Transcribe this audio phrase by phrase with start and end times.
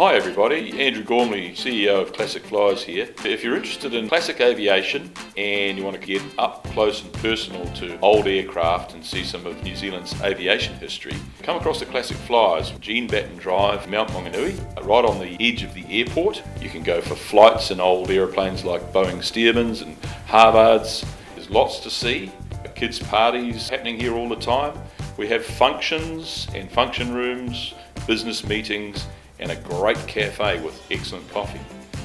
[0.00, 3.06] Hi everybody, Andrew Gormley, CEO of Classic Flyers here.
[3.22, 7.66] If you're interested in classic aviation and you want to get up close and personal
[7.74, 12.16] to old aircraft and see some of New Zealand's aviation history, come across the Classic
[12.16, 16.42] Flyers, Jean Batten Drive, Mount Maunganui, uh, right on the edge of the airport.
[16.62, 21.06] You can go for flights in old aeroplanes like Boeing Stearmans and Harvards.
[21.34, 22.32] There's lots to see.
[22.52, 24.80] Uh, kids' parties happening here all the time.
[25.18, 27.74] We have functions and function rooms,
[28.06, 29.06] business meetings,
[29.40, 31.60] and a great cafe with excellent coffee.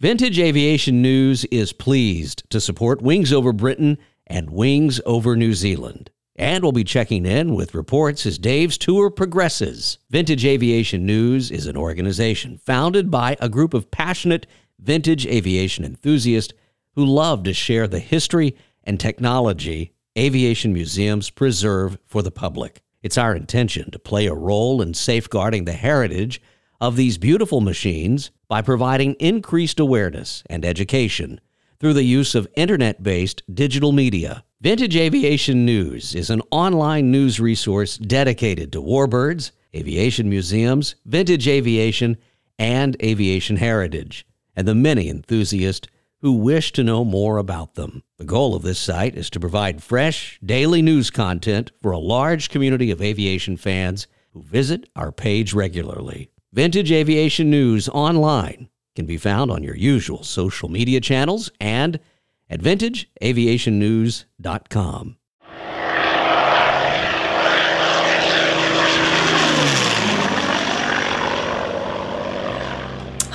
[0.00, 6.10] Vintage Aviation News is pleased to support Wings Over Britain and Wings Over New Zealand.
[6.34, 9.98] And we'll be checking in with reports as Dave's tour progresses.
[10.10, 14.48] Vintage Aviation News is an organization founded by a group of passionate
[14.80, 16.52] vintage aviation enthusiasts
[16.96, 22.82] who love to share the history and technology aviation museums preserve for the public.
[23.06, 26.42] It's our intention to play a role in safeguarding the heritage
[26.80, 31.40] of these beautiful machines by providing increased awareness and education
[31.78, 34.42] through the use of internet based digital media.
[34.60, 42.16] Vintage Aviation News is an online news resource dedicated to warbirds, aviation museums, vintage aviation,
[42.58, 45.86] and aviation heritage, and the many enthusiasts
[46.20, 48.02] who wish to know more about them.
[48.18, 52.48] The goal of this site is to provide fresh, daily news content for a large
[52.48, 56.30] community of aviation fans who visit our page regularly.
[56.52, 62.00] Vintage Aviation News online can be found on your usual social media channels and
[62.48, 65.16] at vintageaviationnews.com.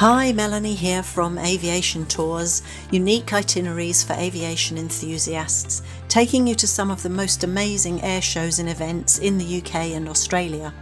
[0.01, 6.89] Hi, Melanie here from Aviation Tours, unique itineraries for aviation enthusiasts, taking you to some
[6.89, 10.73] of the most amazing air shows and events in the UK and Australia.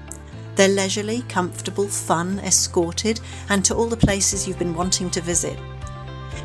[0.55, 3.19] They're leisurely, comfortable, fun, escorted,
[3.49, 5.59] and to all the places you've been wanting to visit.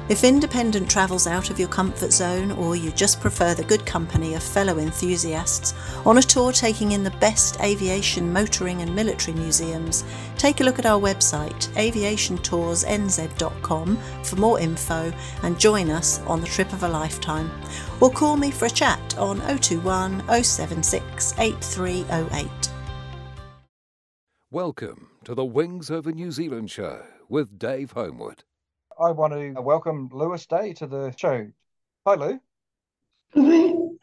[0.06, 4.34] If independent travel's out of your comfort zone or you just prefer the good company
[4.34, 5.72] of fellow enthusiasts
[6.04, 10.04] on a tour taking in the best aviation, motoring, and military museums,
[10.36, 15.10] take a look at our website aviationtoursnz.com for more info
[15.42, 17.50] and join us on the trip of a lifetime.
[18.02, 22.50] Or call me for a chat on 021 076 8308.
[24.50, 28.44] Welcome to the Wings Over New Zealand show with Dave Homewood.
[28.98, 31.48] I want to welcome Lewis Day to the show.
[32.06, 33.98] Hi, Lew.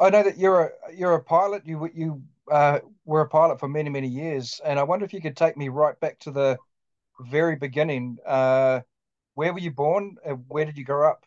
[0.00, 1.62] I know that you're a you're a pilot.
[1.64, 5.20] You you uh, were a pilot for many many years, and I wonder if you
[5.20, 6.58] could take me right back to the
[7.20, 8.18] very beginning.
[8.26, 8.80] Uh,
[9.34, 10.16] where were you born?
[10.24, 11.24] And where did you grow up?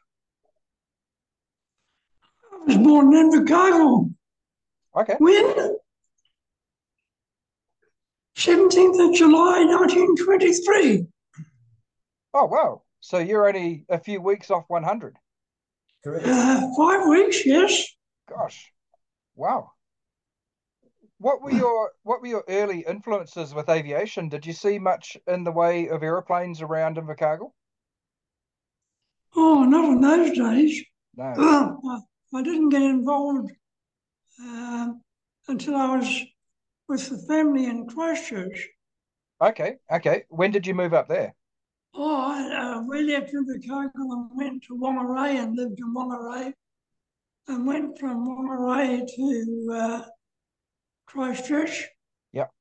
[2.51, 4.13] I was born in Invercargill.
[4.95, 5.15] Okay.
[5.19, 5.77] When?
[8.37, 11.07] 17th of July 1923.
[12.33, 12.81] Oh wow!
[13.05, 15.15] So you're only a few weeks off 100.
[16.07, 17.85] Uh, five weeks, yes.
[18.27, 18.73] Gosh,
[19.35, 19.69] wow.
[21.19, 24.27] What were your what were your early influences with aviation?
[24.27, 27.51] Did you see much in the way of aeroplanes around Invercargill?
[29.35, 30.83] Oh, not in those days.
[31.15, 31.79] No.
[31.87, 31.99] I,
[32.39, 33.51] I didn't get involved
[34.43, 34.93] uh,
[35.47, 36.21] until I was
[36.87, 38.67] with the family in Christchurch.
[39.39, 40.23] Okay, okay.
[40.29, 41.35] When did you move up there?
[41.97, 46.51] Oh, I, uh, we left Invercargill and went to Whangarei and lived in Whangarei
[47.47, 50.01] and went from Whangarei to uh,
[51.05, 51.87] Christchurch.
[52.33, 52.51] Yep.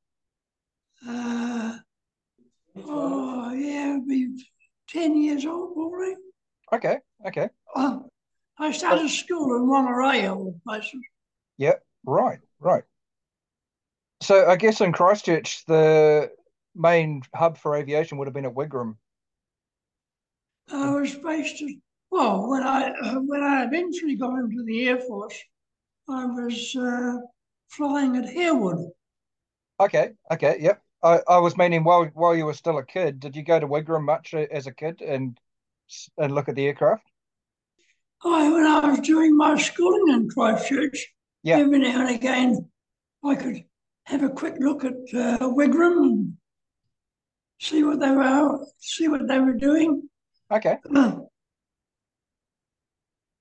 [1.06, 1.78] Uh,
[2.76, 4.36] oh, yeah, be
[4.88, 6.14] 10 years old probably.
[6.72, 7.48] Okay, okay.
[7.74, 7.98] Uh,
[8.58, 11.00] I started school in Whangarei, all places.
[11.58, 12.84] Yep, right, right.
[14.20, 16.30] So I guess in Christchurch, the
[16.74, 18.96] main hub for aviation would have been at Wigram.
[20.72, 21.68] I was based at,
[22.10, 25.38] well, when I when I eventually got into the Air Force,
[26.08, 27.18] I was uh,
[27.68, 28.90] flying at Harewood.
[29.80, 30.80] Okay, okay, yep.
[31.02, 33.66] I, I was meaning while while you were still a kid, did you go to
[33.66, 35.38] Wigram much as a kid and
[36.16, 37.04] and look at the aircraft?
[38.24, 41.12] I, when I was doing my schooling in Christchurch,
[41.42, 41.58] Yeah.
[41.58, 42.70] every now and again,
[43.22, 43.64] I could
[44.04, 46.32] have a quick look at uh, Wigram and
[47.60, 50.08] see what they were see what they were doing.
[50.50, 50.78] Okay.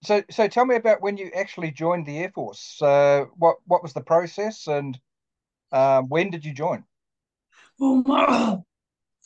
[0.06, 2.82] So so tell me about when you actually joined the Air Force.
[2.82, 5.00] Uh, what what was the process and
[5.72, 6.84] um, when did you join?
[7.80, 8.58] Well, my,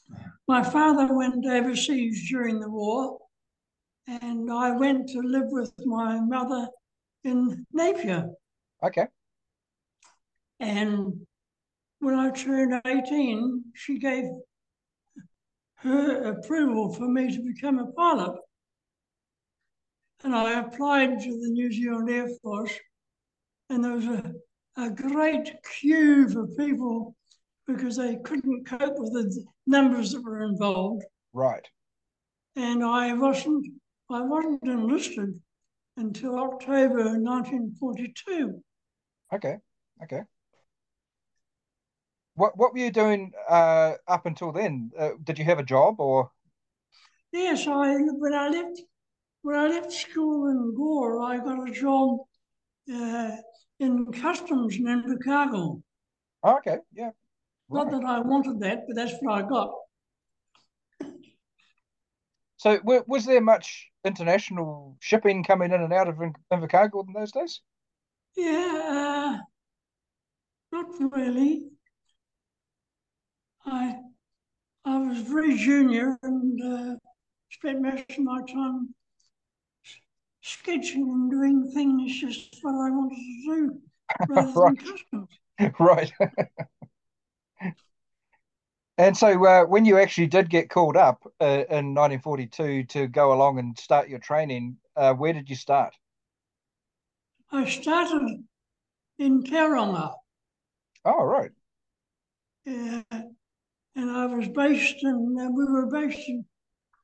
[0.48, 3.20] my father went overseas during the war,
[4.08, 6.70] and I went to live with my mother
[7.24, 8.30] in Napier.
[8.82, 9.08] Okay.
[10.60, 11.26] And
[12.00, 14.24] when I turned 18, she gave
[15.78, 18.40] her approval for me to become a pilot.
[20.24, 22.74] And I applied to the New Zealand Air Force,
[23.70, 24.34] and there was a,
[24.78, 27.16] a great queue for people
[27.68, 31.04] because they couldn't cope with the numbers that were involved.
[31.34, 31.66] Right.
[32.56, 33.68] And I wasn't
[34.10, 35.40] I wasn't enlisted
[35.98, 38.64] until October 1942.
[39.34, 39.58] Okay.
[40.04, 40.22] Okay.
[42.38, 44.92] What what were you doing uh, up until then?
[44.98, 46.30] Uh, did you have a job or?
[47.32, 48.80] Yes, I when I left
[49.42, 52.20] when I left school in Gore, I got a job
[52.94, 53.32] uh,
[53.80, 55.82] in customs in Invercargill.
[56.44, 56.78] Oh, okay.
[56.94, 57.10] Yeah.
[57.70, 59.72] Not that I wanted that, but that's what I got.
[62.58, 67.14] So w was there much international shipping coming in and out of In- Invercargill in
[67.14, 67.62] those days?
[68.36, 69.40] Yeah,
[70.72, 71.77] uh, not really.
[73.68, 73.98] I
[74.86, 76.96] I was very junior and uh,
[77.52, 78.96] spent most of my time
[80.42, 83.82] sketching and doing things just what I wanted to do
[84.28, 84.78] rather than Right.
[84.78, 85.30] customs.
[85.80, 86.12] Right.
[88.98, 93.34] And so uh, when you actually did get called up uh, in 1942 to go
[93.34, 95.96] along and start your training, uh, where did you start?
[97.52, 98.48] I started
[99.20, 100.16] in Tauranga,
[101.06, 101.52] Oh, right.
[102.68, 103.22] uh,
[103.98, 106.46] and I was based in, uh, we were based in,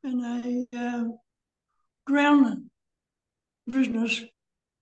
[0.03, 1.03] in a uh,
[2.05, 2.69] ground
[3.67, 4.21] business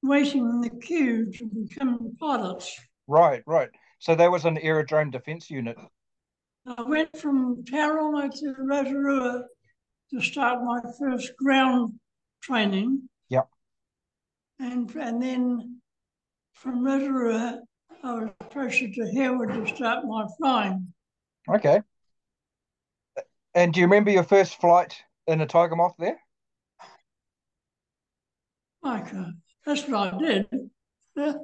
[0.03, 2.77] waiting in the queue to become pilots.
[3.07, 3.69] Right, right.
[3.99, 5.77] So there was an aerodrome defense unit.
[6.65, 9.43] I went from Tauranga to Rotorua
[10.11, 11.93] to start my first ground
[12.41, 13.07] training.
[13.29, 13.47] Yep.
[14.59, 15.81] And, and then
[16.55, 17.61] from Rotorua,
[18.03, 20.93] I was posted to Harewood to start my flying.
[21.49, 21.81] Okay.
[23.53, 26.19] And do you remember your first flight in a Tiger Moth there?
[28.81, 29.25] Like, uh,
[29.65, 30.47] that's what I did.
[31.15, 31.33] Yeah.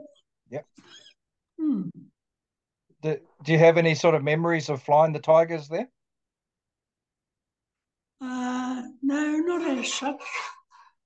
[0.49, 0.65] Yep.
[1.59, 1.81] Hmm.
[3.01, 5.89] Do, do you have any sort of memories of flying the Tigers there?
[8.21, 10.21] Uh, no, not as such.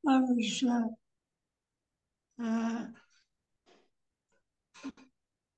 [0.07, 2.85] I was uh, uh,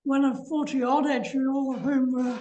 [0.03, 2.39] one of 40 odd, actually, all of whom were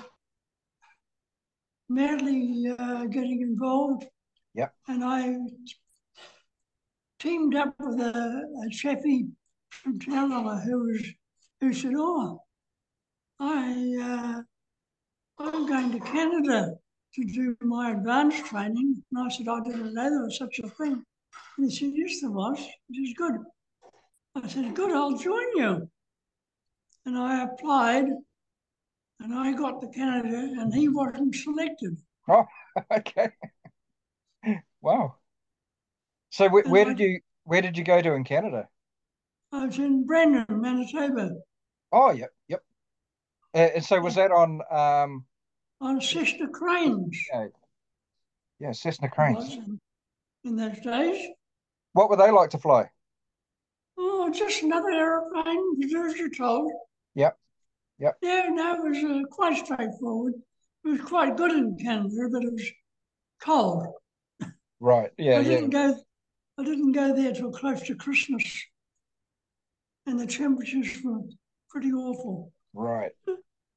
[1.95, 4.07] madly uh, getting involved.
[4.55, 4.75] Yep.
[4.89, 5.37] And I
[7.19, 9.29] teamed up with a, a chappie
[9.71, 11.07] from Tauranga who was
[11.61, 12.41] who said, "Oh,
[13.39, 14.43] I uh,
[15.39, 16.75] I'm going to Canada
[17.15, 20.69] to do my advanced training." And I said, "I didn't know there was such a
[20.69, 21.05] thing."
[21.57, 22.59] And he said, "Yes, there was.
[22.91, 23.35] It is good."
[24.35, 25.89] I said, "Good, I'll join you."
[27.05, 28.07] And I applied,
[29.23, 31.97] and I got to Canada, and he wasn't selected.
[32.29, 32.45] Oh,
[32.93, 33.29] okay.
[34.81, 35.17] Wow.
[36.31, 38.69] So wh where I- did you where did you go to in Canada?
[39.53, 41.31] I was in Brandon, Manitoba,
[41.93, 42.63] Oh, yep, yep.
[43.55, 45.25] Uh, and so was that on um
[45.81, 47.19] on Cessna cranes.
[47.33, 47.47] yeah,
[48.59, 49.59] yeah, Cessna cranes.
[50.45, 51.29] in, those days.
[51.93, 52.91] What were they like to fly?
[53.99, 56.73] Oh, just another aeroplane, you do as you're told.
[58.03, 58.45] Yep, yep.
[58.45, 60.35] Yeah, no, it was uh, quite straightforward.
[60.85, 62.69] It was quite good in Canada, but it was
[63.41, 63.87] cold.
[64.81, 65.11] Right.
[65.17, 65.97] Yeah, I didn't go.
[66.59, 68.43] I didn't go there till close to Christmas,
[70.07, 71.21] and the temperatures were
[71.71, 72.53] pretty awful.
[72.75, 73.13] Right.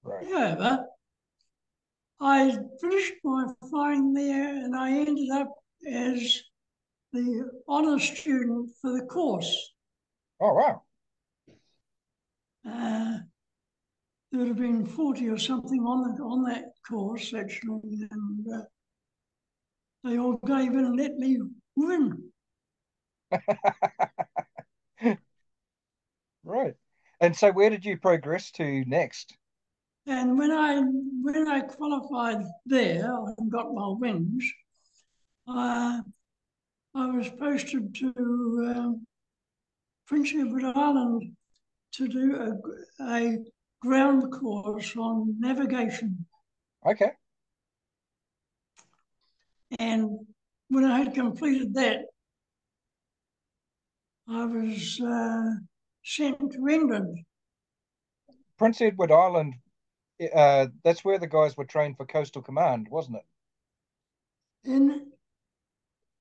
[0.04, 0.28] Right.
[0.28, 0.88] However,
[2.20, 5.54] I finished my flying there and I ended up
[5.88, 6.42] as
[7.14, 9.74] the honour student for the course.
[10.40, 10.82] Oh wow.
[12.68, 13.20] Uh,
[14.36, 18.64] there would have been 40 or something on, the, on that course actually, and uh,
[20.04, 21.40] they all gave in and let me
[21.78, 22.22] win.
[26.44, 26.74] right.
[27.22, 29.38] And so where did you progress to next?
[30.06, 34.52] And when I when I qualified there and got my wings,
[35.48, 36.02] uh,
[36.94, 39.08] I was posted to um,
[40.08, 41.38] Prince Edward Island
[41.94, 43.38] to do a, a
[43.86, 46.26] ground course on navigation.
[46.86, 47.12] Okay.
[49.80, 50.20] And
[50.70, 52.06] when I had completed that,
[54.28, 55.52] I was uh,
[56.04, 57.20] sent to England.
[58.58, 59.56] Prince Edward Island,
[60.34, 64.70] uh, that's where the guys were trained for Coastal Command, wasn't it?
[64.70, 65.12] In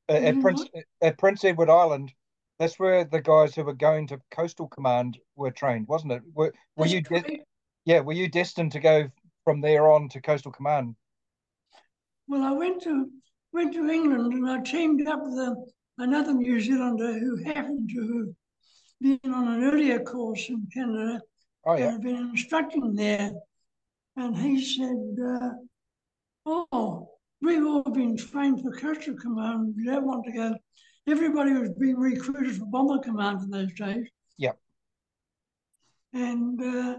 [0.09, 0.64] Uh, at In Prince
[1.00, 2.12] at Prince Edward Island,
[2.59, 6.23] that's where the guys who were going to Coastal Command were trained, wasn't it?
[6.35, 7.30] Were, were you correct.
[7.84, 9.10] Yeah, were you destined to go
[9.44, 10.96] from there on to Coastal Command?
[12.26, 13.10] Well, I went to
[13.52, 15.54] went to England and I teamed up with a,
[15.98, 21.20] another New Zealander who happened to have been on an earlier course in Canada
[21.66, 21.90] Oh and yeah.
[21.92, 23.30] had been instructing there.
[24.16, 25.50] And he said, uh,
[26.46, 27.10] "Oh,
[27.42, 29.74] we've all been trained for coastal command.
[29.76, 30.54] We don't want to go."
[31.06, 34.08] Everybody was being recruited for bomber command in those days.
[34.38, 34.58] Yep.
[36.12, 36.98] And uh,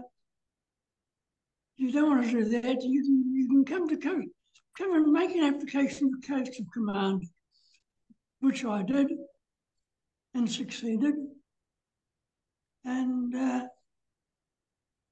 [1.76, 2.82] you don't want to do that.
[2.82, 4.28] You can you can come to coast,
[4.76, 7.24] come and make an application for of command,
[8.40, 9.08] which I did,
[10.34, 11.14] and succeeded.
[12.84, 13.66] And uh,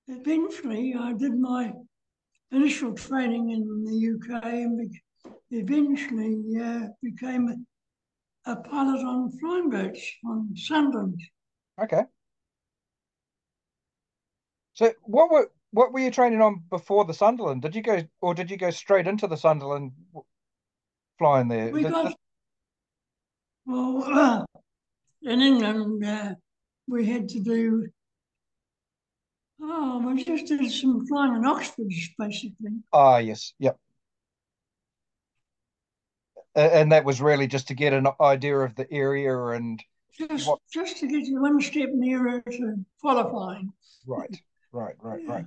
[0.08, 1.72] eventually, I did my
[2.50, 4.94] initial training in the UK, and
[5.50, 7.48] eventually uh, became
[8.46, 11.20] a, a pilot on flying boats on Sunderland.
[11.82, 12.04] Okay.
[14.74, 17.62] So what were what were you training on before the Sunderland?
[17.62, 19.92] Did you go or did you go straight into the Sunderland
[21.18, 21.70] flying there?
[21.70, 22.16] We Did- got did-
[23.66, 24.46] well
[25.22, 26.04] in England.
[26.04, 26.34] Uh,
[26.86, 27.86] we had to do.
[29.60, 31.86] Oh, we just did some flying in Oxford,
[32.18, 32.70] basically.
[32.92, 33.78] Ah, yes, yep.
[36.54, 39.82] And that was really just to get an idea of the area and
[40.16, 43.72] Just, What- just to get you one step nearer to qualifying.
[44.06, 44.36] right,
[44.70, 45.32] right, right, Yeah.
[45.32, 45.46] right.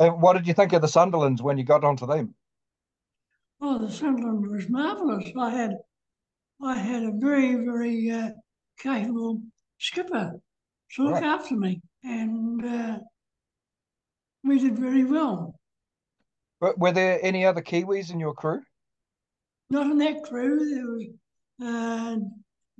[0.00, 2.34] And what did you think of the Sunderlands when you got onto them?
[3.60, 5.30] Oh, the Sunderland was marvelous.
[5.38, 5.72] I had,
[6.62, 8.30] I had a very, very uh,
[8.78, 9.42] capable
[9.78, 10.32] skipper
[10.94, 11.22] to look Right.
[11.24, 12.98] after me, and uh,
[14.42, 15.54] we did very well.
[16.60, 18.62] But were there any other Kiwis in your crew?
[19.68, 20.70] Not in that crew.
[20.74, 21.06] There was
[21.62, 22.16] uh,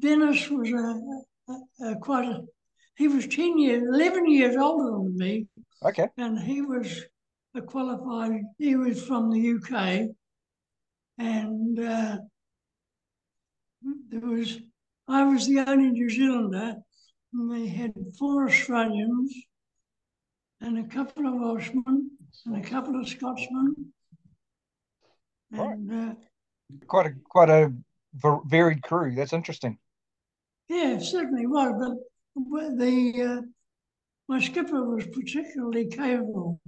[0.00, 2.40] Dennis was a, a, a quite a.
[2.96, 5.46] He was ten years, eleven years older than me,
[5.84, 7.04] Okay, and he was
[7.54, 8.42] a qualified.
[8.58, 10.08] He was from the UK,
[11.18, 12.18] and uh,
[14.08, 14.60] there was.
[15.08, 16.76] I was the only New Zealander,
[17.32, 19.34] and they had four Australians,
[20.60, 22.10] and a couple of Welshmen,
[22.46, 23.92] and a couple of Scotsmen,
[25.50, 25.76] Right.
[25.92, 26.14] Uh,
[26.86, 27.72] quite a quite a
[28.46, 29.14] varied crew.
[29.14, 29.78] That's interesting.
[30.68, 31.96] Yeah, it certainly was,
[32.36, 33.42] but the uh,
[34.30, 36.60] my skipper was particularly capable.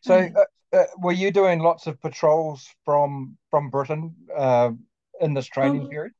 [0.00, 4.70] So, uh, uh, were you doing lots of patrols from from Britain uh,
[5.20, 6.12] in this training Um, period?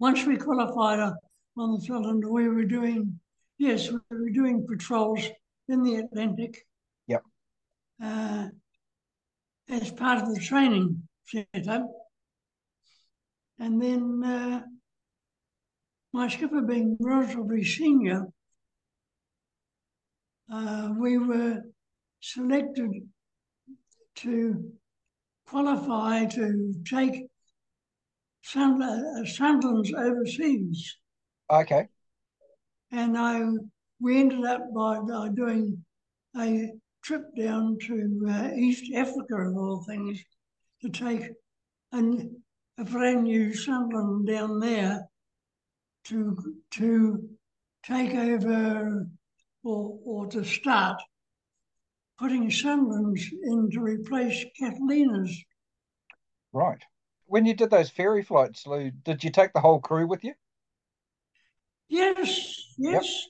[0.00, 1.12] Once we qualified uh,
[1.56, 3.20] on the Sunderland, we were doing
[3.56, 5.22] yes, we were doing patrols
[5.68, 6.66] in the Atlantic.
[7.06, 7.22] Yep.
[8.02, 8.48] Uh,
[9.68, 10.88] as part of the training
[11.30, 11.86] setup,
[13.60, 14.60] and then uh,
[16.12, 18.26] my skipper being relatively senior,
[20.50, 21.62] uh, we were
[22.20, 22.90] selected
[24.16, 24.72] to
[25.46, 27.26] qualify to take
[28.44, 30.96] Sund- uh, Sunderland's overseas.
[31.50, 31.86] Okay,
[32.90, 33.42] And I,
[34.00, 35.84] we ended up by, by doing
[36.36, 36.70] a
[37.04, 40.22] trip down to uh, East Africa, of all things,
[40.80, 41.30] to take
[41.92, 42.42] an,
[42.78, 45.02] a brand new Sunderland down there
[46.04, 46.36] to,
[46.72, 47.28] to
[47.84, 49.06] take over
[49.64, 51.00] or, or to start
[52.18, 55.34] putting Sunderlands in to replace Catalinas.
[56.52, 56.82] right.
[57.26, 60.34] When you did those ferry flights, Lew, did you take the whole crew with you?
[61.88, 63.26] Yes, yes.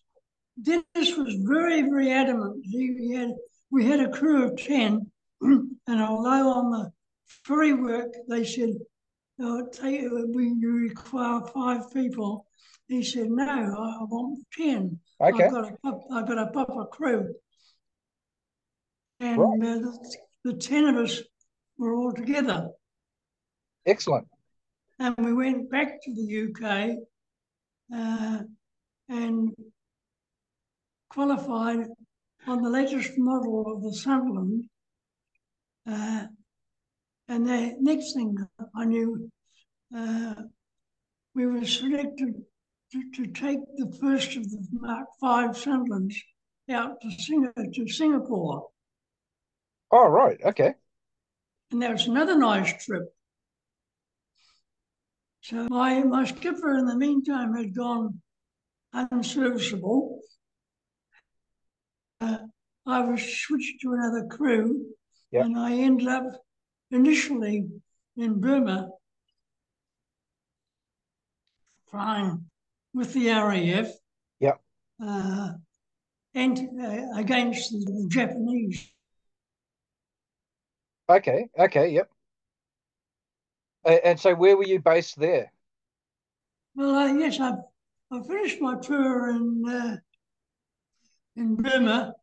[0.61, 2.65] Dennis was very, very adamant.
[2.65, 3.33] He, he had,
[3.71, 5.11] we had a crew of 10,
[5.41, 6.93] and although on the
[7.45, 8.75] ferry work they said,
[9.41, 10.03] oh, take,
[10.35, 12.47] we require five people,
[12.92, 14.99] he said, no, I want 10.
[15.20, 15.44] Okay.
[15.44, 17.34] I've got a, I've got a proper crew.
[19.20, 19.61] And Right.
[19.62, 21.22] uh, the, the 10 of us
[21.78, 22.68] were all together.
[23.87, 24.28] Excellent.
[24.99, 26.99] And we went back to the UK
[27.94, 28.42] uh,
[29.08, 29.54] and
[31.08, 31.87] qualified
[32.46, 34.64] on the latest model of the Sunderland.
[35.87, 36.26] Uh,
[37.28, 38.37] and the next thing
[38.75, 39.30] I knew,
[39.96, 40.34] uh,
[41.34, 42.34] we were selected
[42.92, 46.14] to, to take the first of the Mark V Sunderlands
[46.70, 48.68] out to, Sing- to Singapore.
[49.90, 50.38] Oh, right.
[50.44, 50.75] Okay.
[51.70, 53.04] And that was another nice trip.
[55.40, 58.20] So my, my skipper in the meantime had gone
[58.92, 60.20] unserviceable.
[62.20, 62.38] Uh,
[62.87, 64.87] I was switched to another crew
[65.30, 65.44] Yeah.
[65.44, 66.25] and I ended up
[66.90, 67.68] initially
[68.16, 68.90] in Burma
[71.90, 72.44] flying
[72.94, 73.88] with the RAF.
[74.40, 74.54] Yeah.
[75.04, 75.52] Uh,
[76.34, 78.90] and uh, against the, Japanese.
[81.08, 81.49] Okay.
[81.58, 81.88] Okay.
[81.88, 82.11] Yep.
[83.84, 85.52] And so, where were you based there?
[86.76, 87.54] Well, uh, yes, I
[88.12, 89.96] I finished my tour in uh,
[91.34, 92.14] in Burma,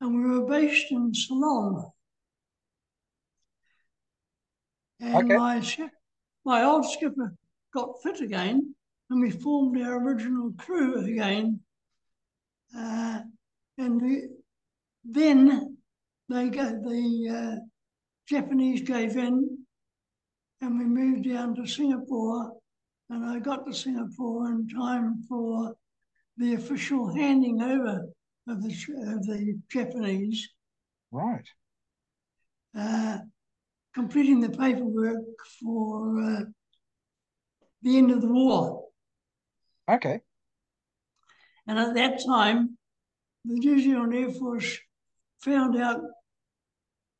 [0.00, 1.90] and we were based in Ceylon.
[5.00, 5.36] And Okay.
[5.36, 5.90] my ship,
[6.44, 7.34] my old skipper
[7.72, 8.74] got fit again,
[9.10, 11.60] and we formed our original crew again.
[12.76, 13.20] Uh,
[13.78, 14.22] and we,
[15.04, 15.76] then
[16.28, 17.60] they go, the uh,
[18.28, 19.58] Japanese gave in,
[20.60, 22.52] and we moved down to Singapore
[23.10, 25.74] and I got to Singapore in time for
[26.36, 28.06] the official handing over
[28.48, 30.48] of the, of the Japanese,
[31.12, 31.46] Right.
[32.76, 33.18] uh,
[33.94, 35.24] completing the paperwork
[35.60, 36.40] for uh,
[37.82, 38.85] the end of the war.
[39.88, 40.20] Okay.
[41.66, 42.76] And at that time,
[43.44, 44.78] the New Zealand Air Force
[45.38, 46.00] found out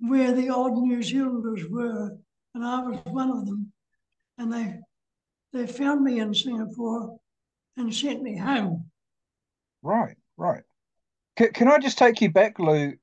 [0.00, 2.16] where the odd New Zealanders were,
[2.54, 3.72] and I was one of them.
[4.38, 4.78] And they
[5.52, 7.18] they found me in Singapore
[7.76, 8.90] and sent me home.
[9.82, 10.16] Right.
[10.36, 10.62] Right.
[11.38, 12.94] C- can I just take you back, Lew?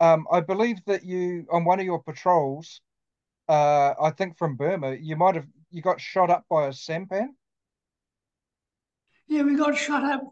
[0.00, 2.80] Um, I believe that you, on one of your patrols,
[3.48, 7.34] uh, I think from Burma, you might have you got shot up by a sampan.
[9.30, 10.22] Yeah, we got shut up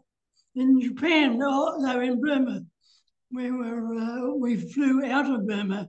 [0.55, 1.39] in Japan.
[1.39, 2.59] No, no, in Burma.
[3.31, 5.87] We were uh, we flew out of Burma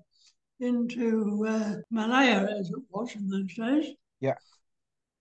[0.61, 3.95] into uh, Malaya, as it was in those days.
[4.21, 4.35] Yeah.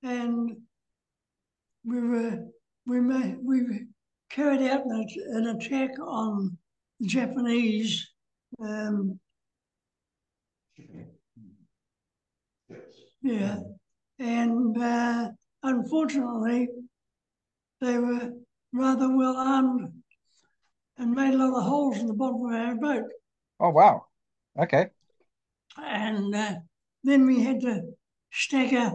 [0.04, 0.58] And
[1.84, 2.46] we were
[2.86, 3.88] we made, we
[4.30, 6.56] carried out an, an attack on
[7.00, 8.08] the Japanese.
[8.62, 9.20] Um,
[13.24, 13.58] yeah,
[14.20, 15.30] and uh,
[15.64, 16.68] unfortunately,
[17.82, 18.32] they were
[18.74, 19.92] rather well armed
[20.98, 23.10] and made a lot of holes in the bottom of our boat.
[23.60, 24.06] Oh wow.
[24.58, 24.90] Okay.
[25.78, 26.56] And uh,
[27.04, 27.84] then we had to
[28.32, 28.92] stagger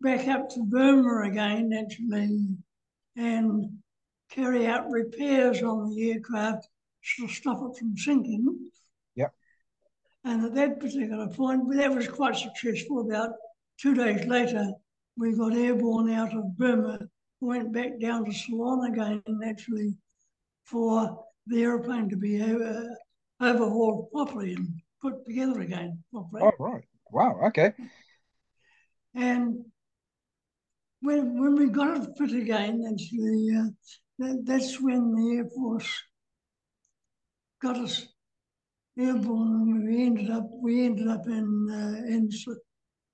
[0.00, 2.56] back up to Burma again, actually,
[3.16, 3.78] and
[4.30, 6.68] carry out repairs on the aircraft
[7.16, 8.70] to stop it from sinking.
[9.14, 9.32] Yep.
[10.24, 13.00] And at that particular point, that was quite successful.
[13.00, 13.30] About
[13.78, 14.72] two days later,
[15.16, 16.98] we got airborne out of Burma,
[17.40, 19.96] went back down to Ceylon again, actually,
[20.64, 22.84] for the aeroplane to be uh,
[23.40, 24.68] overhauled properly and
[25.02, 26.42] put together again properly.
[26.44, 26.84] Oh right.
[27.10, 27.40] Wow.
[27.48, 27.72] Okay.
[29.14, 29.64] And
[31.00, 33.68] when when we got it fit again, actually, uh,
[34.18, 36.02] that, that's when the Air Force
[37.60, 38.06] got us
[38.98, 42.30] airborne, and we ended up we ended up in uh, in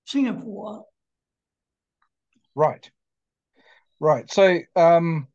[0.06, 0.85] Singapore.
[2.54, 2.90] Right.
[4.00, 4.30] Right.
[4.30, 5.28] So, um,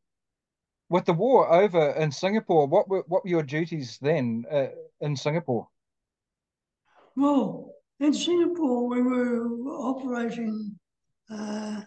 [0.90, 4.68] with the war over in Singapore, what were what were your duties then uh,
[5.02, 5.68] in Singapore?
[7.16, 10.78] Well, in Singapore, we were operating
[11.30, 11.82] uh,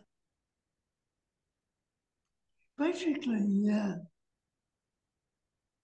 [2.78, 3.94] basically, uh,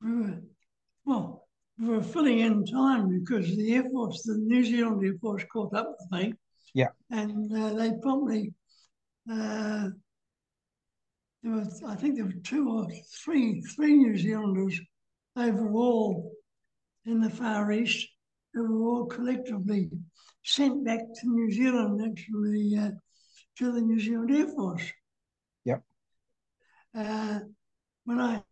[0.02, 0.42] we were,
[1.04, 5.44] well, we were filling in time because the Air Force, the New Zealand Air Force
[5.52, 6.34] caught up with me.
[6.72, 6.88] Yeah.
[7.10, 8.54] And uh, they promptly,
[9.30, 9.88] uh,
[11.44, 12.88] there was, I think there were two or
[13.22, 14.80] three, three New Zealanders
[15.36, 16.32] overall
[17.04, 18.08] in the Far East
[18.52, 19.90] who were all collectively
[20.42, 22.90] sent back to New Zealand, actually, uh,
[23.58, 24.90] to the New Zealand Air Force.
[25.64, 25.82] Yep.
[26.96, 27.38] Uh,
[28.04, 28.42] when I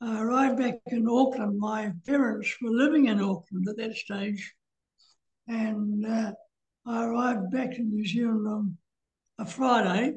[0.00, 1.58] I arrived back in Auckland.
[1.58, 4.54] My parents were living in Auckland at that stage.
[5.48, 6.32] And uh,
[6.86, 8.78] I arrived back in New Zealand on
[9.38, 10.14] a Friday.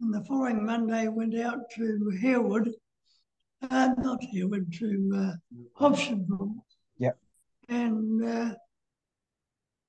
[0.00, 2.72] And the following Monday, went out to Harewood,
[3.70, 5.32] uh, not Harewood, to uh,
[5.78, 6.54] Hobsonville.
[6.96, 7.18] Yep.
[7.68, 8.54] And uh,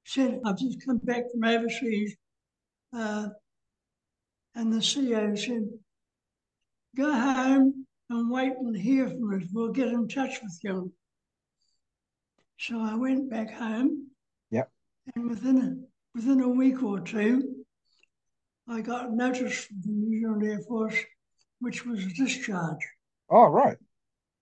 [0.04, 2.16] said, I've just come back from overseas.
[2.94, 3.30] Uh,
[4.54, 5.70] and the CEO said,
[6.98, 9.48] go home and wait and hear from us.
[9.54, 10.92] We'll get in touch with you.
[12.58, 14.08] So I went back home.
[14.50, 14.70] Yep.
[15.16, 17.61] And within a, within a week or two,
[18.72, 20.96] I got notice from the New Zealand Air Force,
[21.60, 22.80] which was a discharge.
[23.30, 23.78] Oh, right.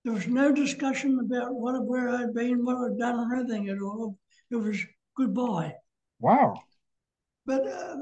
[0.03, 3.81] There was no discussion about what where I'd been, what I'd done, or anything at
[3.81, 4.19] all.
[4.51, 4.77] It was
[5.17, 5.73] goodbye.
[6.19, 6.61] Wow.
[7.47, 7.95] But uh,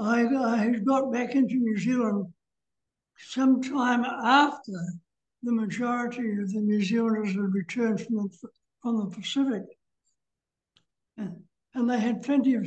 [0.00, 2.32] I, I got back into New Zealand
[3.18, 4.80] sometime after
[5.42, 8.28] the majority of the New Zealanders had returned from the,
[8.80, 9.64] from the Pacific.
[11.16, 11.42] And,
[11.74, 12.64] and they had plenty of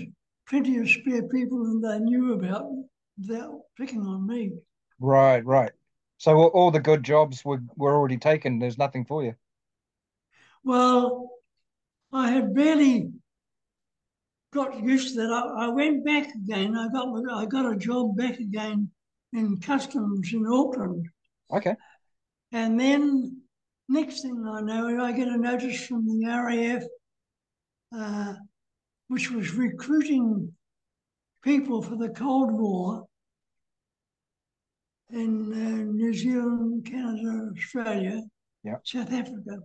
[0.47, 2.67] plenty of spare people that they knew about
[3.17, 4.51] without picking on me.
[4.99, 5.71] Right, right.
[6.17, 8.59] So all, all the good jobs were, were already taken.
[8.59, 9.35] There's nothing for you.
[10.63, 11.29] Well,
[12.13, 13.11] I had barely
[14.53, 15.31] got used to that.
[15.31, 16.75] I, I went back again.
[16.77, 18.91] I got I got a job back again
[19.33, 21.07] in customs in Auckland.
[21.51, 21.75] Okay.
[22.51, 23.41] And then
[23.87, 26.83] next thing I know, I get a notice from the RAF,
[27.95, 28.33] uh,
[29.11, 30.49] which was recruiting
[31.43, 33.05] people for the Cold War
[35.09, 38.21] in uh, New Zealand, Canada, Australia,
[38.63, 38.81] Yep.
[38.85, 39.57] South Africa.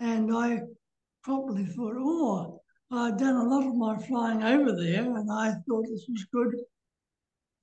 [0.00, 0.60] And I
[1.22, 5.84] probably thought, oh, I'd done a lot of my flying over there, and I thought
[5.90, 6.54] this was good.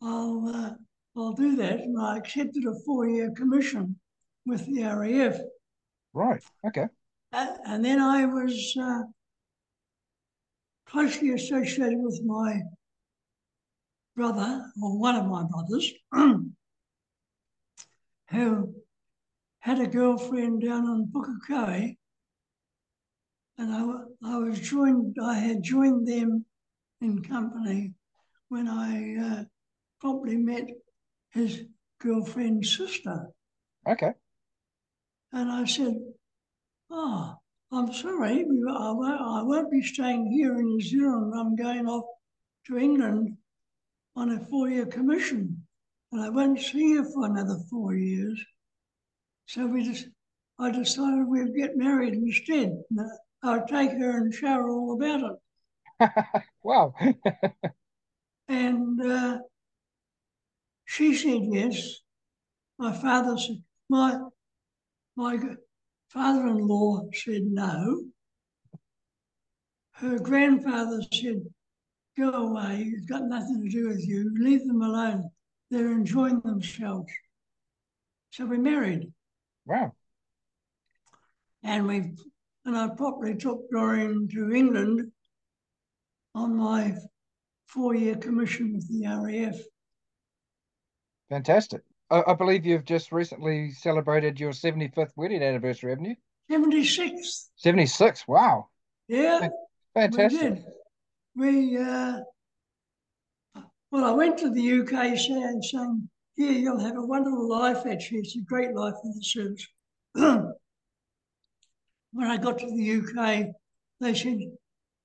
[0.04, 0.72] I'll uh,
[1.20, 4.00] I'll do that, and I accepted a four-year commission
[4.46, 5.40] with the RAF,
[6.14, 6.44] Right.
[6.68, 6.86] Okay.
[7.34, 9.04] uh, and then I was uh,
[10.92, 12.62] closely associated with my
[14.16, 15.92] brother, or one of my brothers,
[18.30, 18.76] who
[19.60, 21.98] had a girlfriend down in Pukekohe,
[23.58, 25.16] and I, I was joined.
[25.24, 26.46] I had joined them
[27.00, 27.94] in company
[28.50, 29.44] when I uh,
[30.02, 30.68] promptly met
[31.30, 31.64] his
[32.02, 33.30] girlfriend's sister,
[33.88, 34.12] Okay.
[35.32, 35.96] and I said,
[36.90, 37.38] "Oh,
[37.72, 41.34] I'm sorry, I won't, I won't be staying here in New Zealand.
[41.36, 42.06] I'm going off
[42.68, 43.38] to England
[44.16, 45.66] on a four-year commission,
[46.12, 48.44] and I won't see you for another four years."
[49.46, 50.08] So we just,
[50.60, 52.84] I decided we'd get married instead.
[53.44, 55.32] I'll take her and show her all about
[56.00, 56.10] it.
[56.64, 56.94] Wow.
[58.48, 59.40] And uh,
[60.84, 62.00] she said yes.
[62.78, 64.20] My father said, my,
[65.16, 65.40] my
[66.14, 68.04] g- father-in-law said no.
[69.94, 71.46] Her grandfather said,
[72.18, 75.30] go away, it's got nothing to do with you, leave them alone.
[75.70, 77.12] They're enjoying themselves.
[78.32, 79.12] So we married.
[79.66, 79.94] wow.
[81.64, 82.14] and we
[82.66, 85.12] and I properly took Doreen to England
[86.36, 86.96] on my
[87.68, 89.56] four-year commission with the RAF.
[91.30, 91.82] Fantastic.
[92.12, 96.16] I, I believe you've just recently celebrated your 75th wedding anniversary, haven't you?
[96.50, 97.50] 76.
[97.56, 98.28] 76.
[98.28, 98.68] Wow.
[99.08, 99.48] Yeah,
[99.96, 100.42] Fantastic.
[100.42, 100.66] we did.
[101.36, 102.20] We uh,
[103.92, 107.86] well, I went to the UK saying, saying, "Yeah, you'll have a wonderful life.
[107.86, 109.68] Actually, it's a great life in the service."
[110.14, 110.54] when
[112.28, 113.48] I got to the UK,
[114.02, 114.40] they said,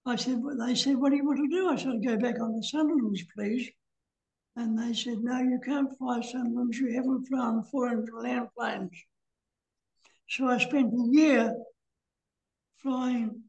[0.05, 2.40] "I said, well, they said, what do you want to do?" I said, "Go back
[2.40, 3.71] on the Sunderlands, please."
[4.57, 6.79] And they said, "No, you can't fly Sunderlands.
[6.79, 8.97] You haven't flown foreign land planes."
[10.29, 11.55] So I spent a year
[12.79, 13.42] flying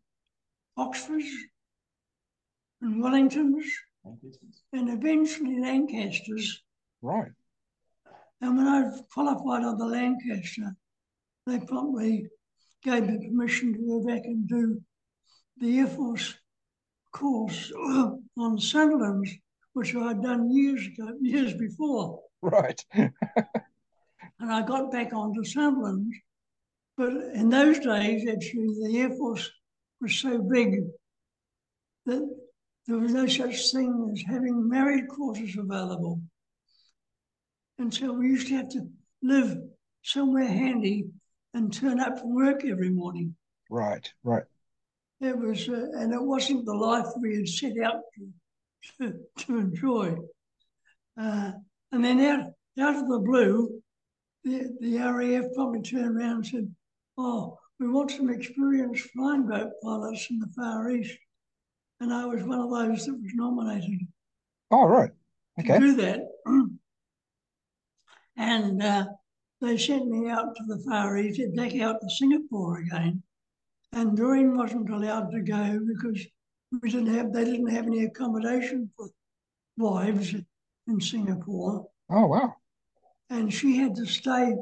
[0.76, 1.32] Oxfords
[2.82, 3.66] and Wellingtons
[4.74, 6.62] and eventually Lancasters.
[7.02, 7.32] Right.
[8.42, 10.76] And when I qualified on the Lancaster,
[11.46, 12.28] they promptly
[12.84, 14.82] gave me permission to go back and do
[15.58, 16.36] the Air Force
[17.12, 17.72] course
[18.38, 19.32] on Sunderlands,
[19.78, 22.22] which I'd done years ago, years before.
[22.42, 22.84] Right.
[24.40, 26.16] And I got back onto Sunderlands.
[26.96, 29.50] But in those days, actually, the Air Force
[30.00, 30.76] was so big
[32.06, 32.22] that
[32.86, 36.22] there was no such thing as having married quarters available.
[37.80, 38.88] And so we used to have to
[39.24, 39.58] live
[40.04, 41.06] somewhere handy
[41.56, 43.36] and turn up for work every morning.
[43.72, 44.08] Right.
[44.24, 44.44] Right.
[45.20, 48.28] It was, uh, and it wasn't the life we had set out to,
[49.00, 50.16] to, to enjoy.
[51.20, 51.52] Uh,
[51.92, 53.82] and then out, out of the blue,
[54.44, 56.76] the, the RAF probably turned around and said,
[57.18, 61.18] Oh, we want some experienced flying boat pilots in the Far East.
[62.00, 64.00] And I was one of those that was nominated
[64.72, 65.12] Oh, right.
[65.60, 65.80] to Okay.
[65.80, 66.20] do that.
[68.38, 69.06] and uh,
[69.62, 73.24] they sent me out to the Far East, back out to Singapore again.
[73.94, 76.24] And Doreen wasn't allowed to go because
[76.72, 79.08] we didn't have they didn't have any accommodation for
[79.78, 80.34] wives
[80.88, 81.88] in Singapore.
[82.10, 82.56] Oh, wow.
[83.30, 84.56] And she had to stay.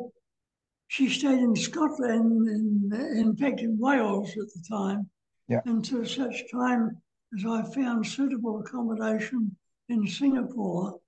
[0.87, 5.09] She stayed in Scotland, and in fact in Wales at the time,
[5.47, 5.61] Yeah.
[5.65, 7.01] until such time
[7.35, 9.55] as I found suitable accommodation
[9.89, 10.99] in Singapore.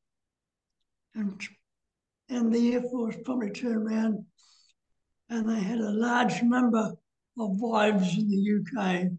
[1.16, 1.42] And
[2.30, 4.26] and the Air Force probably turned around
[5.30, 6.94] and they had a large number
[7.40, 9.12] of wives in the UK,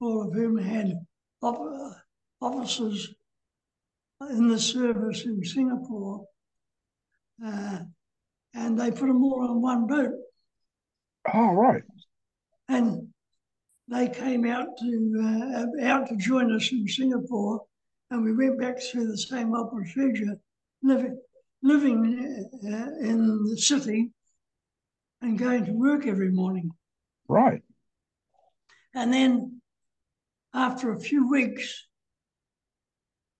[0.00, 1.06] all of whom had
[1.42, 3.14] officers
[4.30, 6.24] in the service in Singapore.
[7.44, 7.78] Uh,
[8.54, 10.12] and they put them all on one boat.
[11.32, 11.82] Oh, right.
[12.68, 13.08] And
[13.88, 17.62] they came out to uh, out to join us in Singapore,
[18.10, 20.38] and we went back through the same old procedure,
[20.82, 21.18] living
[21.62, 24.10] living uh, in the city
[25.22, 26.70] and going to work every morning.
[27.28, 27.62] Right.
[28.94, 29.57] And then
[30.58, 31.86] after a few weeks,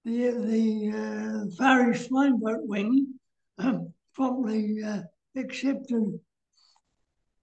[0.05, 3.15] the the uh, Flying Boat Wing
[3.59, 5.03] um, promptly uh,
[5.37, 6.21] accepted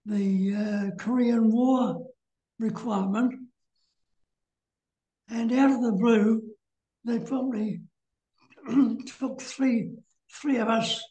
[0.05, 2.07] the uh, Korean War
[2.57, 3.33] requirement,
[5.29, 6.41] and out of the blue,
[7.03, 7.81] they probably
[9.19, 9.91] took three
[10.31, 11.03] three of us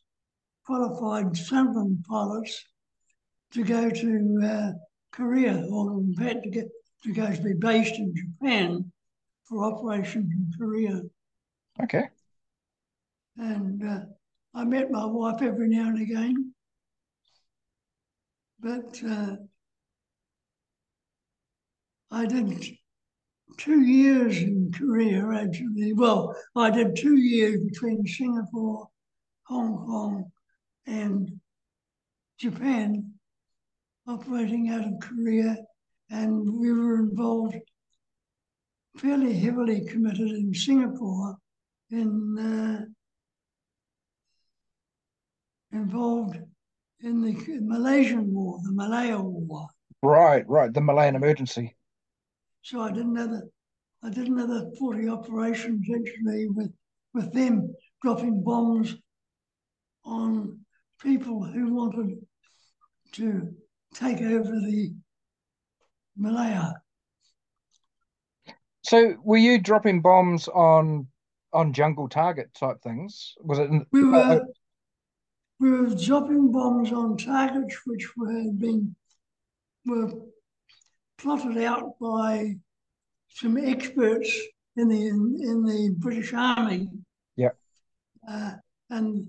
[0.65, 2.65] qualified Sunderland pilots
[3.53, 4.73] to go to uh,
[5.13, 6.69] Korea, or in to get
[7.05, 8.91] to go to be based in Japan
[9.45, 11.03] for operations in Korea.
[11.83, 12.05] Okay.
[13.37, 14.01] And uh,
[14.55, 16.55] I met my wife every now and again.
[18.61, 19.37] But uh,
[22.11, 22.65] I did
[23.59, 25.93] two years in Korea, actually.
[25.93, 28.89] Well, I did two years between Singapore,
[29.47, 30.33] Hong Kong,
[30.87, 31.41] and
[32.39, 33.13] Japan,
[34.07, 35.57] operating out of Korea.
[36.15, 37.57] And we were involved,
[38.99, 41.37] fairly heavily committed in Singapore,
[41.91, 42.85] in uh,
[45.77, 46.37] involved
[47.01, 49.67] in the Malaysian War, the Malaya War.
[50.03, 50.73] Right, right.
[50.73, 51.75] The Malayan emergency.
[52.63, 53.49] So I did another,
[54.05, 56.73] I did another forty operations actually with
[57.13, 58.95] with them dropping bombs
[60.05, 60.61] on
[61.03, 62.19] people who wanted
[63.15, 63.53] to
[63.95, 64.95] take over the
[66.17, 66.75] Malaya.
[68.83, 71.09] So were you dropping bombs on
[71.53, 73.35] on jungle target type things?
[73.41, 74.43] Was it in, We uh, uh, were
[75.61, 78.95] we were dropping bombs on targets which were had been
[79.87, 80.13] were
[81.19, 82.57] plotted out by
[83.29, 84.39] some experts
[84.77, 86.89] in the in, in the British Army.
[87.37, 87.51] Yeah.
[88.29, 88.53] Uh,
[88.91, 89.29] and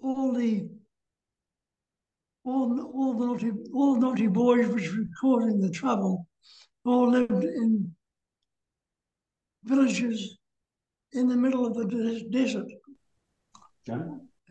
[0.00, 0.68] all the
[2.48, 6.26] all all the naughty all naughty boys which were causing the trouble
[6.84, 7.70] all lived in
[9.64, 10.38] villages
[11.12, 12.68] in the middle of the des- desert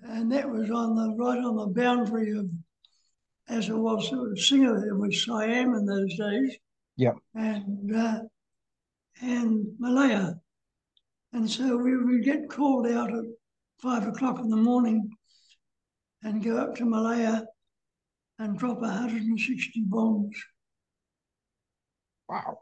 [0.04, 2.50] and that was on the right on the boundary of,
[3.50, 6.58] as it was, it was Singapore, it was Siam in those days.
[6.96, 7.14] Yeah.
[7.36, 8.20] And uh,
[9.22, 10.36] and Malaya,
[11.34, 13.26] and so we would get called out at
[13.82, 15.10] five o'clock in the morning,
[16.24, 17.44] and go up to Malaya,
[18.40, 20.36] and drop 160 bombs
[22.30, 22.60] wow.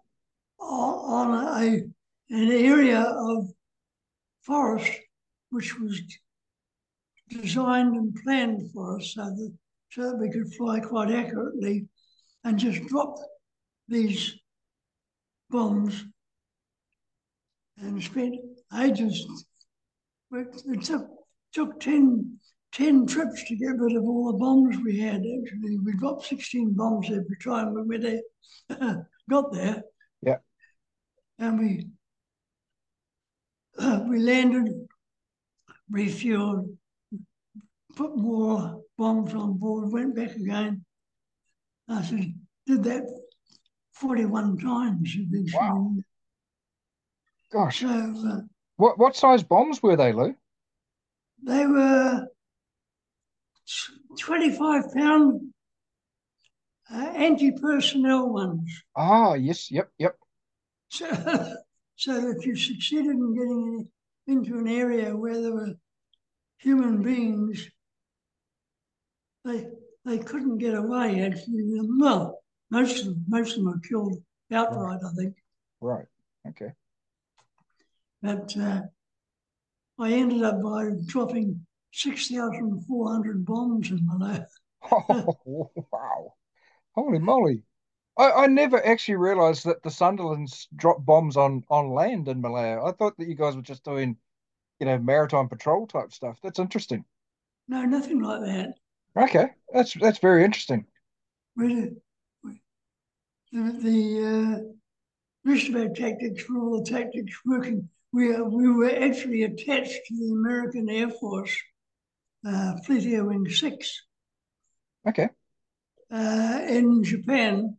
[0.59, 1.83] on on a
[2.29, 3.47] an area of
[4.41, 4.91] forest
[5.49, 6.01] which was
[7.29, 9.53] designed and planned for us so that
[9.89, 11.87] so that we could fly quite accurately
[12.43, 13.15] and just drop
[13.87, 14.35] these
[15.49, 16.05] bombs
[17.77, 18.35] and spent
[18.77, 19.45] ages.
[20.31, 21.07] It took
[21.53, 22.39] took 10,
[22.75, 25.23] 10 trips to get rid of all the bombs we had.
[25.23, 29.81] Actually, we dropped 16 bombs every time we went there, got there.
[30.21, 30.37] Yeah.
[31.39, 31.87] And we
[34.09, 34.73] we landed,
[35.91, 36.77] refueled,
[37.95, 40.83] put more bombs on board, went back again.
[41.87, 42.33] I said,
[42.67, 43.03] did that
[43.93, 45.53] 41 times eventually.
[45.53, 45.95] Wow.
[47.53, 47.79] Gosh.
[47.79, 48.39] So uh,
[48.75, 50.35] What what size bombs were they, Lew?
[51.43, 52.27] they were
[54.19, 55.53] 25 pound
[56.91, 58.83] uh, anti personnel ones.
[58.95, 60.15] Ah, yes, yep, yep.
[60.89, 61.07] So,
[61.95, 63.87] so if you succeeded in getting
[64.27, 65.73] into an area where there were
[66.57, 67.69] human beings,
[69.43, 69.67] they
[70.05, 71.21] they couldn't get away.
[71.21, 71.63] Actually,
[71.99, 75.35] well, most of them, most of them were killed outright, I think.
[75.81, 76.05] Right.
[76.47, 76.71] Okay.
[78.21, 78.81] But uh,
[79.99, 81.65] I ended up by dropping
[81.95, 84.45] six thousand four hundred bombs in Malaya.
[84.91, 86.33] Oh, wow.
[86.93, 87.63] Holy moly.
[88.17, 92.83] I, I never actually realized that the Sunderlands dropped bombs on, on land in Malaya.
[92.83, 94.15] I thought that you guys were just doing,
[94.79, 96.37] you know, maritime patrol type stuff.
[96.43, 97.03] That's interesting.
[97.67, 98.75] No, nothing like that.
[99.17, 99.47] Okay.
[99.73, 100.85] That's that's very interesting.
[101.55, 101.89] We,
[102.43, 102.61] we,
[103.51, 107.89] the the uh, rest of our tactics were all the tactics working.
[108.13, 111.57] We, uh, we were actually attached to the American Air Force
[112.45, 114.03] uh, Fleet Air Wing 6
[115.07, 115.29] Okay.
[116.11, 117.77] uh, in Japan,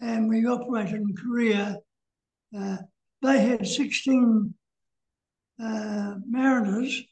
[0.00, 1.78] and we operated in Korea.
[2.56, 2.76] Uh,
[3.22, 4.54] they had 16
[5.62, 7.02] uh, mariners,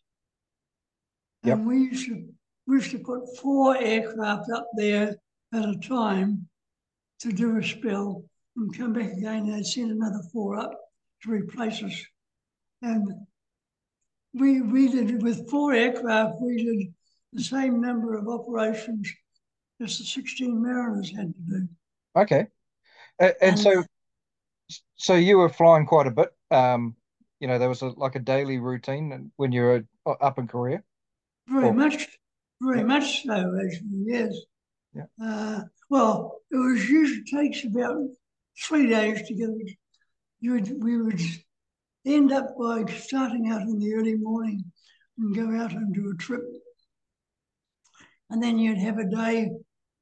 [1.44, 1.58] Yep.
[1.58, 2.28] and we used to
[2.66, 5.16] we used to put four aircraft up there
[5.54, 6.48] at a time
[7.20, 8.24] to do a spell
[8.56, 10.72] and come back again and send another four up
[11.22, 12.04] to replace us.
[12.82, 13.08] And
[14.34, 16.94] we we did with four aircraft, we did
[17.32, 19.10] the same number of operations
[19.82, 21.68] as the 16 mariners had to do.
[22.16, 22.46] Okay.
[23.18, 23.84] And And- so
[24.96, 26.30] so you were flying quite a bit.
[26.50, 26.96] Um,
[27.40, 30.46] you know, there was a, like a daily routine when you were uh, up in
[30.48, 30.82] Korea.
[31.46, 31.72] Very Oh.
[31.72, 32.06] much,
[32.60, 32.84] very Yeah.
[32.84, 34.34] much so, actually, yes.
[34.92, 35.04] Yeah.
[35.22, 38.02] Uh, well, it was usually takes about
[38.60, 39.50] three days to get.
[40.40, 41.20] You would, we would
[42.08, 44.64] end up by starting out in the early morning
[45.18, 46.42] and go out and do a trip.
[48.30, 49.50] And then you'd have a day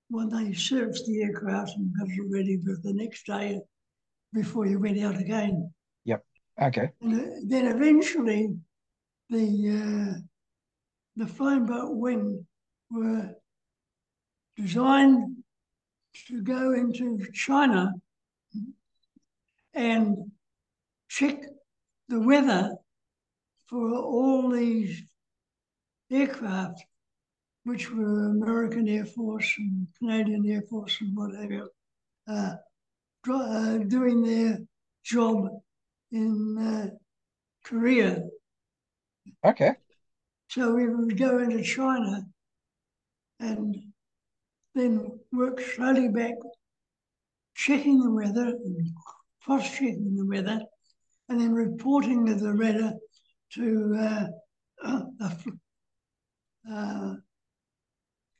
[0.08, 3.60] when they serviced the aircraft and got it ready for the next day
[4.32, 5.72] before you went out again.
[6.04, 6.24] Yep.
[6.60, 6.90] Okay.
[7.00, 8.54] And uh, then eventually,
[9.30, 10.20] the uh,
[11.16, 12.46] the flying boat wing
[12.90, 13.34] were
[14.56, 15.36] designed
[16.28, 17.92] to go into China
[19.74, 20.30] and
[21.08, 21.42] check
[22.08, 22.76] the weather
[23.66, 25.02] for all these
[26.10, 26.84] aircraft,
[27.64, 31.68] which were American Air Force and Canadian Air Force and whatever,
[32.28, 32.54] uh,
[33.28, 34.58] uh, doing their
[35.04, 35.48] job
[36.12, 36.90] in uh,
[37.64, 38.22] Korea.
[39.44, 39.72] Okay.
[40.48, 42.24] So we would go into China
[43.40, 43.76] and
[44.74, 46.34] then work slowly back,
[47.54, 48.88] checking the weather and
[49.42, 50.60] cross checking the weather,
[51.28, 52.94] and then reporting to the weather
[53.54, 54.26] to uh,
[54.84, 55.50] uh, the fl-
[56.72, 57.14] uh,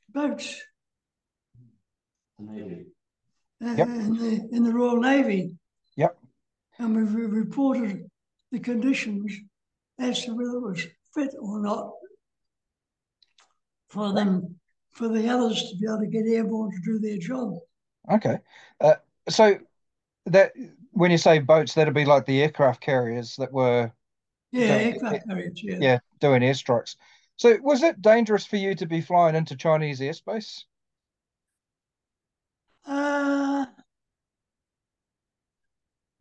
[0.09, 0.61] boats
[2.39, 2.43] uh,
[3.59, 3.87] Yep.
[3.87, 5.55] in, the, in the Royal Navy.
[5.95, 6.17] Yep.
[6.77, 8.07] And we reported
[8.51, 9.33] the conditions
[9.99, 11.91] as to whether it was fit or not
[13.89, 14.59] for them,
[14.91, 17.55] for the others to be able to get airborne to do their job.
[18.11, 18.37] Okay.
[18.79, 18.95] Uh,
[19.27, 19.57] so
[20.27, 20.51] that
[20.91, 23.91] when you say boats, that'd be like the aircraft carriers that were
[24.51, 25.77] Yeah, Don't- aircraft carriers, yeah.
[25.81, 26.95] yeah doing airstrikes.
[27.35, 30.63] So was it dangerous for you to be flying into Chinese airspace?
[32.85, 33.65] Uh,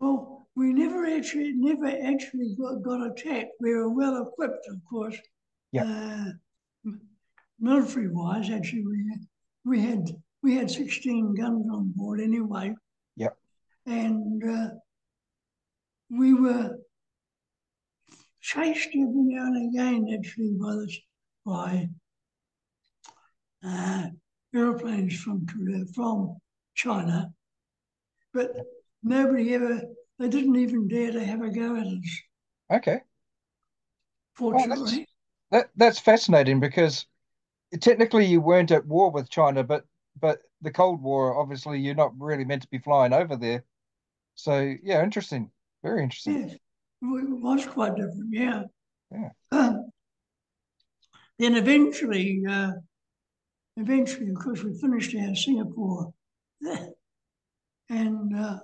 [0.01, 3.53] well, we never actually, never actually got, got attacked.
[3.61, 5.17] We were well equipped, of course.
[5.73, 5.85] Yeah.
[6.85, 6.91] Uh,
[7.61, 9.21] military wise, actually, we had,
[9.65, 10.11] we had
[10.43, 12.75] we had sixteen guns on board anyway.
[13.87, 14.69] And uh,
[16.11, 16.77] we were
[18.41, 20.93] chased every now and again, actually, by the
[21.45, 21.89] by
[23.65, 24.09] uh,
[24.55, 26.37] airplanes from Korea, from
[26.75, 27.33] China,
[28.33, 28.51] but
[29.03, 29.83] nobody ever,
[30.19, 32.21] they didn't even dare to have a go at us,
[32.71, 33.01] Okay.
[34.35, 35.07] fortunately.
[35.51, 37.07] That that's fascinating because
[37.81, 39.85] technically you weren't at war with China, but
[40.21, 43.65] but the Cold War, obviously, you're not really meant to be flying over there.
[44.37, 45.51] So yeah, interesting.
[45.83, 46.49] Very interesting.
[46.49, 46.61] Yes, it
[47.03, 48.63] was quite different, yeah.
[49.11, 49.31] Yeah.
[49.51, 49.91] Um,
[51.39, 52.73] then eventually, uh,
[53.77, 56.13] eventually, of course, we finished our Singapore,
[57.91, 58.59] and uh,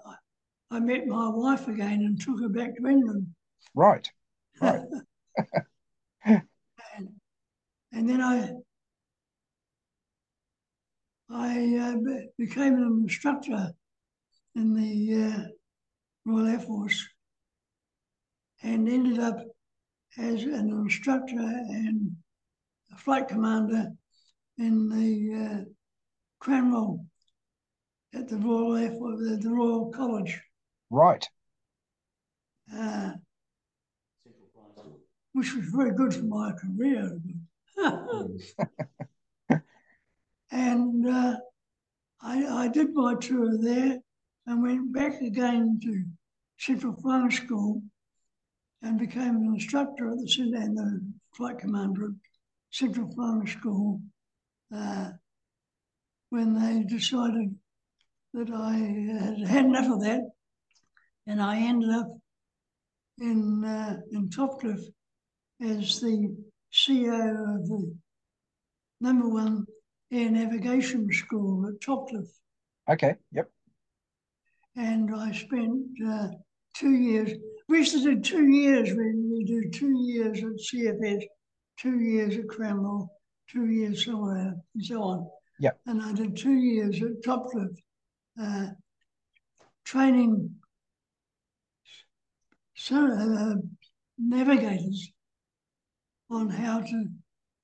[0.70, 3.26] I met my wife again and took her back to England.
[3.74, 4.10] Right.
[4.60, 4.80] Right.
[6.24, 6.42] and,
[7.92, 8.52] and then I
[11.30, 11.96] I uh,
[12.36, 13.72] became an instructor
[14.54, 15.42] in the uh,
[16.24, 17.08] Royal Air Force
[18.62, 19.38] and ended up
[20.18, 22.16] as an instructor and
[22.92, 23.90] a flight commander
[24.58, 25.64] in the uh,
[26.40, 27.04] Cranwell
[28.14, 30.40] at the Royal Air Force, the, the Royal College.
[30.90, 31.26] Right.
[32.76, 33.12] uh,
[35.32, 37.18] which was very good for my career.
[40.52, 41.36] And uh,
[42.20, 44.00] I, I did my tour there
[44.46, 46.04] and went back again to
[46.58, 47.82] Central Flying School
[48.82, 51.00] and became an instructor at the and the
[51.36, 52.10] flight commander at
[52.70, 54.00] Central Flying School
[54.74, 55.10] uh,
[56.30, 57.54] when they decided
[58.34, 60.22] that I had had enough of that,
[61.26, 62.08] and I ended up
[63.20, 64.86] in uh, in Topcliffe
[65.60, 66.34] as the
[66.72, 67.94] CEO of the
[69.00, 69.66] number one
[70.10, 72.32] air navigation school at Topcliffe.
[72.88, 73.16] Okay.
[73.32, 73.50] Yep.
[74.76, 76.28] And I spent uh,
[76.74, 77.32] two years.
[77.68, 78.90] We used to do two years.
[78.90, 81.22] We, we do two years at CFS,
[81.78, 83.08] two years at Cranwell,
[83.48, 85.26] two years somewhere, and so on.
[85.60, 85.72] Yeah.
[85.86, 87.76] And I did two years at Topcliffe,
[88.40, 88.68] uh,
[89.84, 90.56] training
[92.84, 93.54] so, uh,
[94.18, 95.12] navigators
[96.28, 97.04] on how to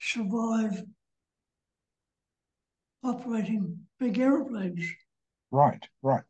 [0.01, 0.81] survive
[3.03, 4.87] operating big aeroplanes.
[5.51, 6.23] Right, right.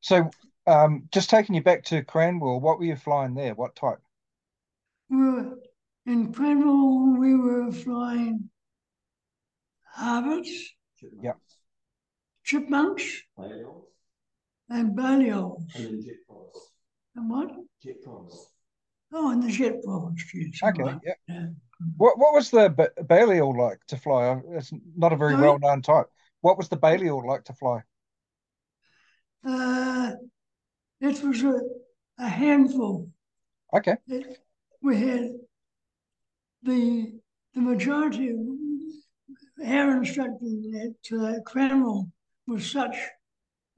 [0.00, 0.30] So,
[0.66, 3.54] um, just taking you back to Cranwell, what were you flying there?
[3.54, 3.98] What type?
[5.10, 5.58] We were
[6.06, 7.18] in Cranwell.
[7.18, 8.50] We were flying
[9.98, 10.48] Harvards,
[11.22, 11.32] yeah,
[12.44, 13.22] chipmunks,
[14.70, 15.64] and Balliols.
[15.74, 16.70] And then jet props.
[17.16, 17.50] And what?
[17.82, 18.48] Jet props.
[19.12, 20.22] Oh, and the jet props.
[20.34, 20.60] Yes.
[20.62, 20.98] Okay, right.
[21.04, 21.14] yeah.
[21.28, 21.46] yeah.
[21.96, 24.40] What what was the ba- Balliol like to fly?
[24.52, 26.06] It's not a very well known type.
[26.40, 27.82] What was the Balliol like to fly?
[29.48, 30.12] Uh,
[31.00, 31.60] it was a,
[32.18, 33.08] a handful.
[33.74, 34.38] Okay, It,
[34.82, 35.30] we had
[36.62, 37.12] the
[37.54, 38.38] the majority of
[39.62, 42.10] air instructing at uh, Cranwell
[42.46, 42.96] was such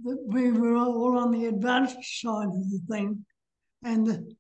[0.05, 3.25] that we were all on the advanced side of the thing,
[3.85, 4.35] and the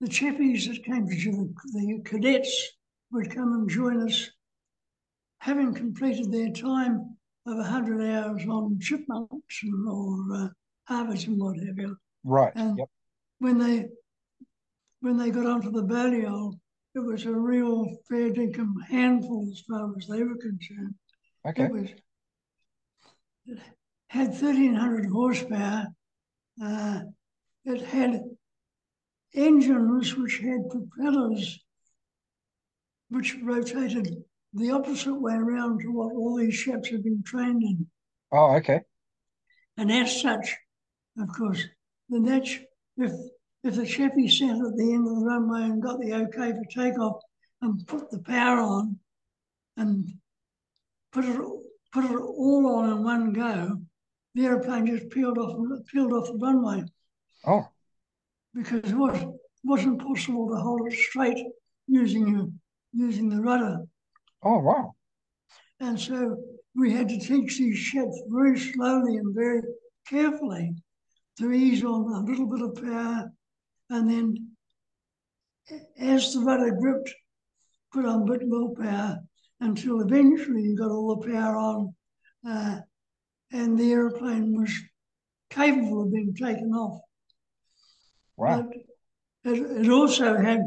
[0.00, 2.72] the chappies that came to the, the cadets
[3.10, 4.30] would come and join us,
[5.38, 7.16] having completed their time
[7.46, 10.48] of 100 hours on chipmunks or uh,
[10.88, 11.96] and what have you.
[12.24, 12.52] right.
[12.54, 12.88] And Yep.
[13.38, 13.88] when they
[15.00, 16.60] when they got onto the Balliol,
[16.94, 20.94] it was a real fair dinkum handful as far as they were concerned.
[21.46, 21.64] Okay.
[21.64, 21.88] It was
[23.46, 23.58] it
[24.08, 25.86] had 1,300 horsepower.
[26.62, 27.00] Uh,
[27.64, 28.22] it had
[29.34, 31.64] engines which had propellers
[33.08, 34.22] which rotated
[34.54, 37.86] the opposite way around to what all these ships have been trained in.
[38.30, 38.80] Oh, okay.
[39.76, 40.56] And as such,
[41.18, 41.64] of course,
[42.08, 42.58] then that's
[42.96, 43.12] if
[43.64, 46.64] if the chappie sat at the end of the runway and got the okay for
[46.70, 47.22] takeoff
[47.62, 48.98] and put the power on
[49.76, 50.12] and
[51.12, 51.40] put it
[51.92, 53.80] put it all on in one go,
[54.34, 55.56] the aeroplane just peeled off
[55.92, 56.82] peeled off the runway
[57.46, 57.66] Oh,
[58.54, 59.24] because it was
[59.64, 61.46] wasn't possible to hold it straight
[61.86, 62.48] using your,
[62.92, 63.78] using the rudder.
[64.42, 64.94] Oh, wow.
[65.80, 66.36] And so
[66.74, 69.62] we had to teach these ships very slowly and very
[70.08, 70.74] carefully
[71.38, 73.32] to ease on a little bit of power.
[73.90, 74.48] And then
[75.98, 77.12] as the rudder gripped,
[77.92, 79.18] put on a bit more power
[79.60, 81.94] until eventually you got all the power on
[82.48, 82.80] uh,
[83.52, 84.72] and the aeroplane was
[85.50, 87.00] capable of being taken off.
[88.36, 88.62] Wow.
[89.44, 90.60] But it, it also had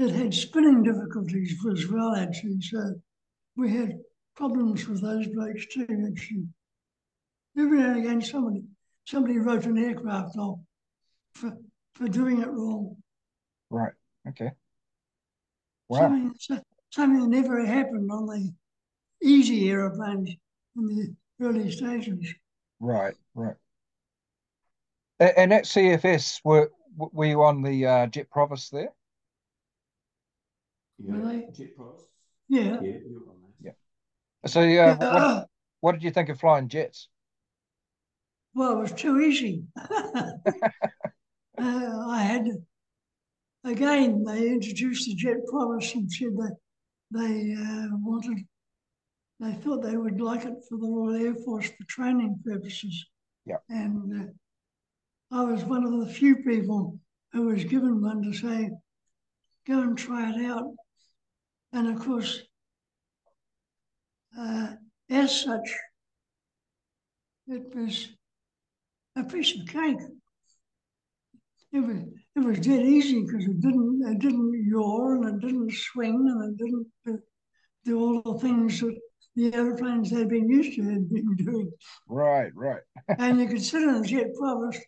[0.00, 2.60] it had spinning difficulties as well, actually.
[2.62, 2.94] So
[3.56, 3.98] we had
[4.34, 6.46] problems with those blokes too, actually.
[7.58, 8.62] Every now and again, somebody
[9.04, 10.58] somebody wrote an aircraft off
[11.34, 11.52] for
[11.94, 12.96] for doing it wrong.
[13.68, 13.92] Right.
[14.28, 14.50] Okay.
[15.88, 15.98] Wow.
[15.98, 18.52] Something, something that never happened on the
[19.22, 20.30] easy aeroplanes
[20.76, 22.34] in the early stages.
[22.78, 23.14] Right.
[23.34, 23.56] Right.
[25.18, 28.92] And at CFS, were were you on the uh, Jet Provost there?
[31.02, 32.04] You Were got jet props.
[32.48, 32.80] Yeah.
[32.82, 34.50] Yeah, you were on that.
[34.50, 35.44] So, uh, Yeah, what, uh,
[35.80, 37.08] what did you think of flying jets?
[38.54, 39.62] well, it was too easy.
[39.76, 40.32] uh,
[41.58, 42.46] I had
[43.64, 46.56] again, they introduced the jet provost and said that
[47.10, 48.46] they uh, wanted,
[49.40, 53.06] they thought they would like it for the Royal Air Force for training purposes.
[53.46, 53.56] Yeah.
[53.68, 54.32] And
[55.32, 56.98] uh, I was one of the few people
[57.32, 58.70] who was given one to say,
[59.66, 60.74] go and try it out.
[61.72, 62.42] And of course,
[64.38, 64.74] uh,
[65.08, 65.74] as such,
[67.46, 68.08] it was
[69.16, 69.98] a piece of cake.
[71.72, 71.96] It was
[72.36, 76.52] it was dead easy because it didn't it didn't yaw and it didn't swing and
[76.52, 77.22] it didn't
[77.84, 78.96] do, all the things that
[79.36, 81.70] the airplanes they'd been used to had been doing.
[82.08, 82.50] Right.
[82.54, 82.82] Right.
[83.18, 84.80] and you could sit in a jet provost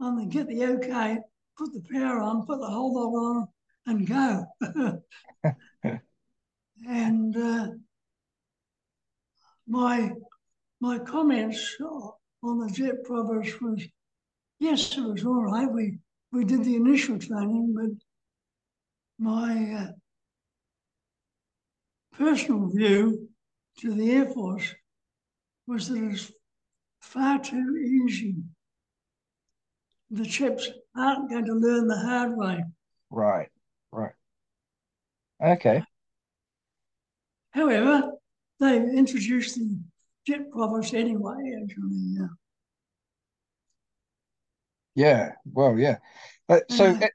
[0.00, 1.18] on the get the okay,
[1.58, 3.48] put the power on, put the whole lot on,
[3.86, 5.02] and go.
[6.86, 7.68] and uh,
[9.66, 10.12] my
[10.80, 11.76] my comments
[12.42, 13.82] on the jet provost was,
[14.58, 15.70] yes, it was all right.
[15.70, 15.98] We
[16.32, 17.90] we did the initial training, but
[19.18, 19.92] my uh,
[22.16, 23.28] personal view
[23.78, 24.74] to the Air Force
[25.66, 26.32] was that it's
[27.00, 28.36] far too easy.
[30.10, 32.64] The chaps aren't going to learn the hard way.
[33.10, 33.48] Right,
[33.92, 34.12] right.
[35.40, 35.84] Okay.
[37.52, 38.12] However,
[38.60, 39.78] they introduced the
[40.26, 41.96] jet provost anyway, actually.
[42.18, 42.26] Yeah.
[44.94, 45.96] Yeah, well, yeah.
[46.48, 47.12] Uh, so Uh, at,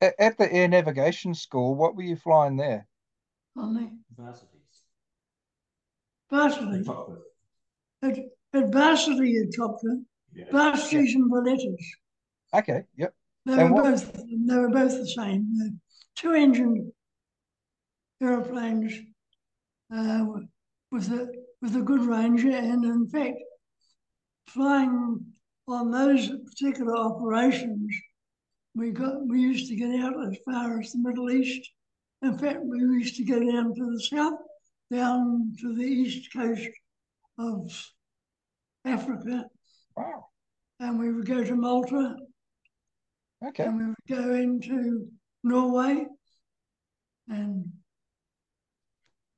[0.00, 2.86] at, at the air navigation school, what were you flying there?
[3.56, 4.82] Only Varsities.
[6.30, 6.84] varsity.
[6.84, 7.18] Chocolate.
[8.02, 8.18] At,
[8.54, 10.44] at varsity at Topton, Yeah.
[10.52, 11.84] varsities and Valettas.
[12.54, 13.14] Okay, yep.
[13.44, 14.12] They And were what- both
[14.46, 15.58] they were both the same.
[15.58, 15.70] They're
[16.14, 16.92] two engine
[18.22, 18.92] aeroplanes
[19.94, 20.24] uh,
[20.90, 21.28] with a
[21.60, 23.38] with a good range, and in fact,
[24.46, 25.24] flying
[25.66, 27.94] on those particular operations,
[28.74, 31.68] we got we used to get out as far as the Middle East.
[32.22, 34.38] In fact, we used to go down to the south,
[34.90, 36.68] down to the east coast
[37.38, 37.92] of
[38.84, 39.44] Africa,
[39.96, 40.26] Wow.
[40.80, 42.16] and we would go to Malta,
[43.46, 43.64] Okay.
[43.64, 45.08] and we would go into
[45.44, 46.06] Norway,
[47.28, 47.72] and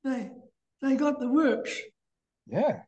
[0.03, 0.31] they
[0.81, 1.79] they got the works.
[2.47, 2.81] Yeah.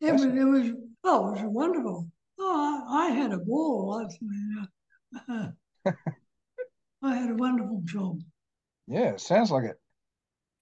[0.00, 0.72] It was, it was
[1.04, 2.08] oh, it was wonderful.
[2.38, 4.06] Oh, I, I had a ball.
[5.28, 5.48] I, uh,
[7.02, 8.20] I had a wonderful job.
[8.86, 9.16] Yeah.
[9.16, 9.76] Sounds like it.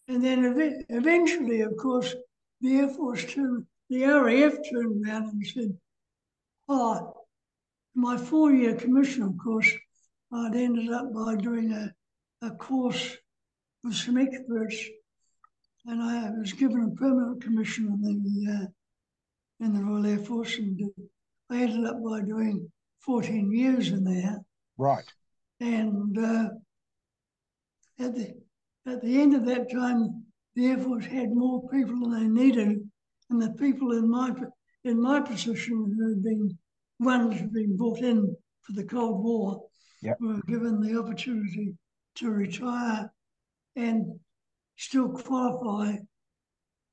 [0.09, 2.15] And then ev- eventually, of course,
[2.61, 5.79] the Air Force turned, the RAF turned around and said,
[6.69, 7.15] "Oh,
[7.95, 9.71] my four-year commission, of course,
[10.33, 11.95] I'd ended up by doing a,
[12.47, 13.17] a course
[13.85, 14.77] with some experts,
[15.89, 18.67] and I was given a permanent commission in the uh,
[19.61, 20.79] in the Royal Air Force, and
[21.51, 22.71] I ended up by doing
[23.01, 24.39] 14 years in there.
[24.77, 25.11] Right.
[25.61, 26.51] And uh,
[27.99, 28.35] at the
[28.87, 30.25] at the end of that time,
[30.55, 32.89] the Air Force had more people than they needed,
[33.31, 34.33] and the people in my
[34.85, 36.57] in my position who had been
[37.01, 39.65] ones who had been brought in for the Cold War
[40.03, 40.21] Yep.
[40.21, 41.75] were given the opportunity
[42.17, 43.11] to retire
[43.75, 44.21] and
[44.79, 45.97] still qualify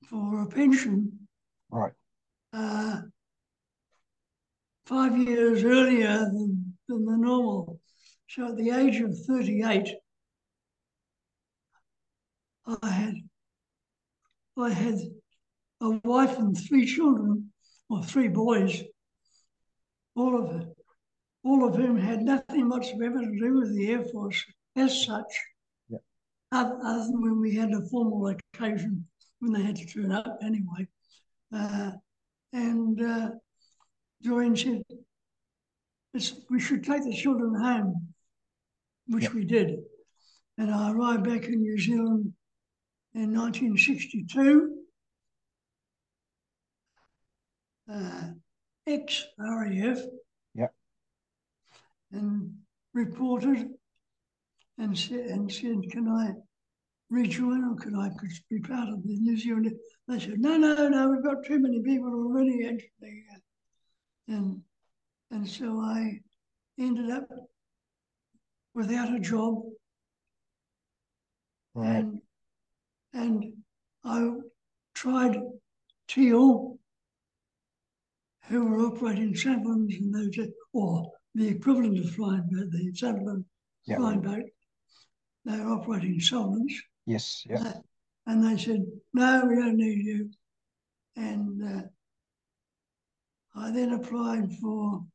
[0.09, 1.27] for a pension
[1.69, 1.93] Right.
[2.53, 3.01] uh,
[4.85, 7.79] five years earlier than, than the normal.
[8.27, 9.95] So at the age of 38,
[12.81, 13.15] I had
[14.57, 14.95] I had
[15.81, 17.51] a wife and three children,
[17.89, 18.81] or three boys,
[20.15, 20.67] all of
[21.43, 24.43] all of whom had nothing whatsoever to do with the Air Force
[24.75, 25.31] as such.
[26.55, 29.05] Other, than when we had a formal occasion
[29.39, 30.87] when they had to turn up anyway.
[31.53, 31.91] Uh,
[32.53, 33.29] and uh,
[34.21, 34.81] Doreen said,
[36.13, 38.07] it's, we should take the children home,
[39.07, 39.33] which Yep.
[39.33, 39.79] we did.
[40.57, 42.33] And I arrived back in New Zealand
[43.13, 44.71] in 1962.
[47.91, 48.29] Uh,
[48.87, 49.99] ex RAF.
[50.55, 50.73] Yep.
[52.13, 52.55] And
[52.93, 53.69] reported
[54.77, 56.31] and said, and said, Can I
[57.09, 59.71] rejoin can I could be part of the New Zealand?
[60.07, 63.25] They said, No, no, no, we've got too many people already actually.
[64.27, 64.61] And,
[65.31, 66.19] and so I
[66.79, 67.27] ended up
[68.73, 69.63] without a job
[71.75, 71.97] Right.
[71.97, 72.21] and
[73.13, 73.53] and
[74.05, 74.31] I
[74.93, 75.37] tried
[76.07, 76.77] Teal,
[78.47, 83.45] who were operating Sunderlands and those or the equivalent of flying boat, the Sunderland
[83.85, 83.97] Yeah.
[83.97, 84.43] flying boat.
[85.43, 86.73] They were operating Sunderlands,
[87.05, 87.45] Yes.
[87.47, 87.73] Yeah.
[88.25, 90.29] and they said, "No, we don't need you."
[91.15, 91.81] And uh,
[93.55, 95.05] I then applied for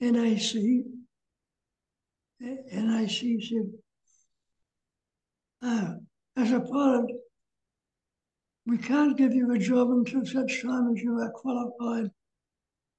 [0.00, 0.54] NAC.
[2.40, 3.08] NAC
[3.42, 3.72] said,
[5.62, 5.96] "Oh,
[6.36, 7.10] as a pilot,
[8.66, 12.10] we can't give you a job until such time as you are qualified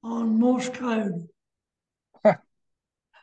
[0.04, 1.28] on Morse code."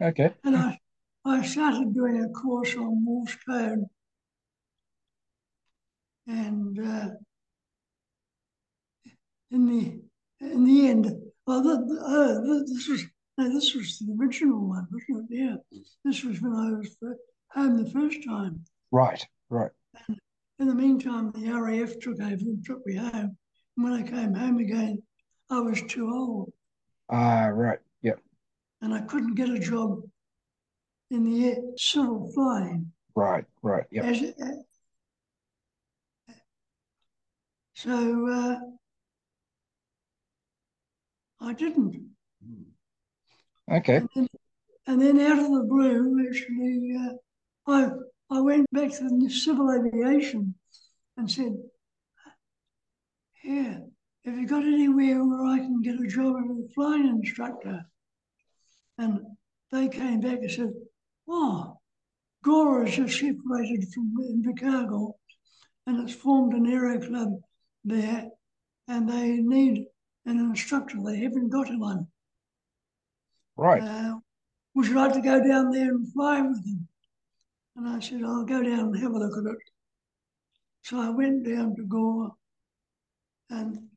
[0.01, 0.33] Okay.
[0.45, 0.79] And I,
[1.25, 3.85] I started doing a course on Morse code.
[6.29, 7.09] And uh,
[9.51, 10.01] in the
[10.41, 11.13] in the end,
[11.47, 13.05] oh, the, uh, the- this was
[13.39, 15.37] no, this was the original one, wasn't it?
[15.39, 15.57] Yeah,
[16.05, 16.97] this was when I was
[17.53, 18.65] home the first time.
[18.91, 19.25] Right.
[19.49, 19.71] Right.
[20.09, 20.19] And
[20.59, 23.37] In the meantime, the RAF took over and took me home.
[23.77, 25.03] And when I came home again,
[25.51, 26.53] I was too old.
[27.11, 27.47] Ah.
[27.47, 27.79] right.
[28.03, 28.15] yeah.
[28.83, 30.03] and I couldn't get a job
[31.11, 32.93] in the air, civil flying.
[33.15, 33.45] Right.
[33.63, 33.85] Right.
[33.91, 34.05] Yep.
[34.05, 36.33] As, uh,
[37.79, 38.59] so uh,
[41.41, 42.11] I didn't.
[43.71, 43.97] Okay.
[43.97, 44.29] And then,
[44.89, 47.91] and then out of the blue, actually, uh, I
[48.37, 50.57] I went back to the civil aviation
[51.17, 51.57] and said,
[53.45, 53.79] "Yeah,
[54.25, 57.87] have you got anywhere where I can get a job as a flying instructor?"
[58.97, 59.21] And
[59.71, 60.73] they came back and said,
[61.29, 61.79] "Oh,
[62.43, 65.13] Gore is just separated from Invercargill,
[65.87, 67.41] and it's formed an aero club
[67.89, 68.29] there,
[68.87, 69.87] and they need
[70.27, 70.97] an instructor.
[71.05, 72.07] They haven't got one."
[73.57, 73.83] Right.
[73.83, 74.19] Uh,
[74.75, 76.87] would you like to go down there and fly with them?
[77.75, 79.59] And I said, I'll go down and have a look at it.
[80.83, 82.33] So I went down to Gore
[83.51, 83.89] and,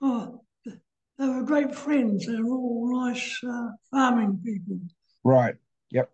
[0.00, 2.26] oh, they were great friends.
[2.26, 4.78] They were all nice uh, farming people.
[5.24, 5.56] Right.
[5.90, 6.10] Yep.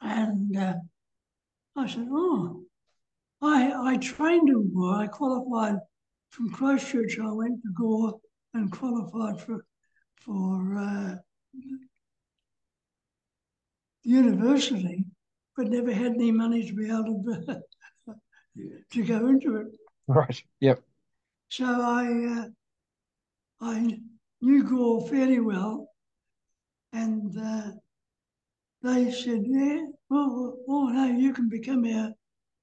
[0.00, 0.74] And uh,
[1.76, 2.62] I said, oh,
[3.40, 4.94] I, I trained in Gore.
[4.96, 5.78] I qualified
[6.30, 7.18] from Christchurch.
[7.18, 8.20] I went to Gore
[8.54, 9.64] and qualified for,
[10.16, 11.14] for uh,
[14.02, 15.04] university,
[15.56, 17.62] but never had any money to be able to,
[18.92, 19.66] to go into it.
[20.06, 20.42] Right.
[20.60, 20.82] Yep.
[21.48, 22.48] So I uh,
[23.60, 23.98] I
[24.40, 25.88] knew Gore fairly well,
[26.92, 27.72] and uh,
[28.82, 32.12] they said, "Yeah, well, oh no, you can become our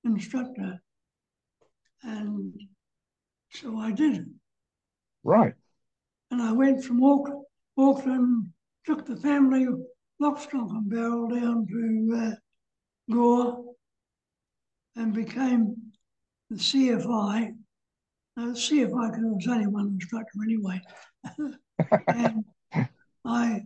[0.04, 0.82] instructor,"
[2.04, 2.54] and
[3.52, 4.26] so I did.
[5.24, 5.54] Right.
[6.32, 7.44] And I went from Auckland,
[7.78, 8.48] Auckland
[8.86, 9.68] took the family
[10.20, 12.36] lock, stock, and barrel down to uh,
[13.14, 13.64] Gore
[14.96, 15.76] and became
[16.50, 17.54] the CFI.
[18.36, 20.82] Now, the CFI, because there was only one instructor anyway.
[22.08, 22.46] and
[23.26, 23.64] I,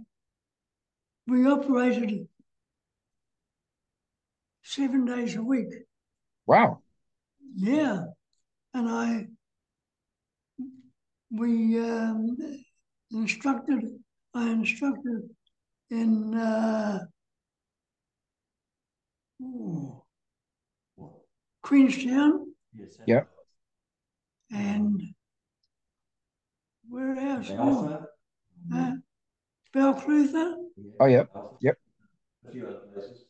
[1.27, 2.27] we operated
[4.63, 5.73] seven days a week.
[6.45, 6.79] Wow.
[7.55, 8.05] Yeah.
[8.73, 9.27] And I,
[11.31, 12.37] we um,
[13.11, 13.83] instructed,
[14.33, 15.29] I instructed
[15.89, 16.99] in uh,
[19.41, 20.03] ooh,
[21.63, 22.53] Queenstown
[23.07, 23.27] Yep.
[24.51, 25.01] and
[26.89, 27.49] where else?
[27.51, 28.05] Oh,
[28.73, 28.91] uh,
[29.73, 30.55] Balclutha,
[30.99, 31.29] Oh, yep.
[31.61, 31.77] Yep.
[32.47, 33.25] A few other places.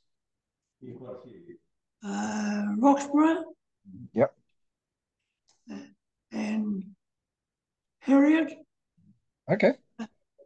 [0.82, 1.58] Yeah, quite a few.
[2.04, 3.45] uh, Roxburgh.
[4.14, 4.34] Yep.
[6.32, 6.90] And
[8.02, 8.54] Harriet,
[9.52, 9.74] Okay.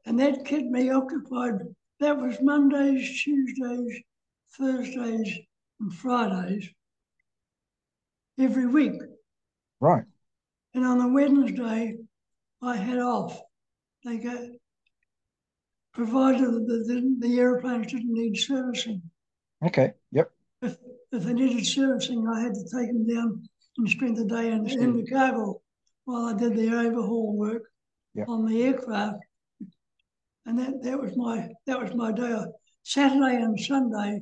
[0.06, 1.54] and that kept me occupied.
[2.00, 4.02] That was Mondays, Tuesdays,
[4.58, 5.40] Thursdays,
[5.80, 6.70] and Fridays
[8.38, 9.02] every week.
[9.80, 10.04] Right.
[10.74, 11.98] And on the Wednesday,
[12.62, 13.40] I had off.
[14.04, 14.50] They go,
[15.94, 19.02] provided that the, the airplanes didn't need servicing.
[19.66, 19.94] Okay.
[20.12, 20.32] Yep.
[20.62, 20.78] If,
[21.14, 23.48] if they needed servicing, I had to take them down
[23.78, 25.62] and spend the day in, in the cargo
[26.06, 27.64] while I did the overhaul work
[28.14, 28.30] Yep.
[28.30, 29.18] on the aircraft.
[30.46, 32.40] And that, that was my that was my day.
[32.84, 34.22] Saturday and Sunday,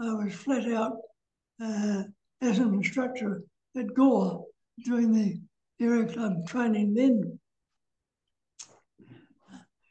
[0.00, 0.96] I was flat out
[1.62, 2.04] uh,
[2.40, 3.42] as an instructor
[3.76, 4.46] at Gore
[4.84, 5.40] doing the
[5.84, 7.38] Aero Club training then.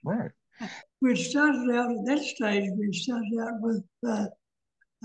[0.04, 0.32] Right.
[1.02, 4.26] We'd started out at that stage, we started out with uh,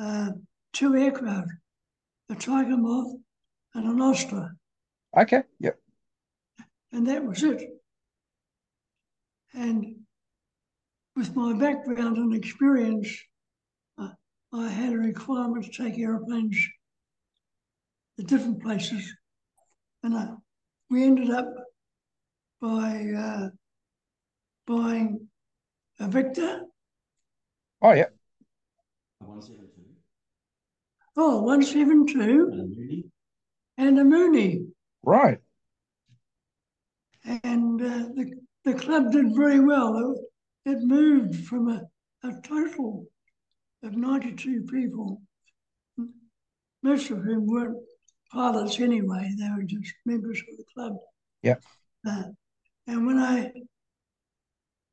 [0.01, 0.31] uh,
[0.73, 1.51] two aircraft,
[2.31, 3.17] a Tiger Moth
[3.75, 4.57] and an Auster,
[5.17, 5.43] Okay.
[5.61, 5.79] Yep.
[6.93, 7.63] And that was it.
[9.55, 9.97] And
[11.17, 13.09] with my background and experience,
[13.99, 14.09] uh,
[14.53, 16.57] I had a requirement to take aeroplanes
[18.19, 19.13] to different places.
[20.03, 20.37] And uh,
[20.91, 21.53] we ended up
[22.61, 23.49] by uh,
[24.67, 25.29] buying
[26.01, 26.63] a Victa,
[27.81, 28.07] Oh, yeah.
[29.21, 29.83] One seven two.
[31.17, 33.05] oh, 172, And a Mooney.
[33.77, 34.67] and a Mooney.
[35.05, 35.39] Right.
[37.25, 38.33] And uh, the,
[38.65, 39.97] the club did very well.
[40.67, 41.83] It, it moved from a,
[42.27, 43.07] a total
[43.83, 45.21] of 92 people,
[46.83, 47.77] most of whom weren't
[48.33, 50.95] pilots anyway, they were just members of the club.
[51.43, 51.57] Yeah.
[52.07, 52.25] Uh,
[52.87, 53.53] and when I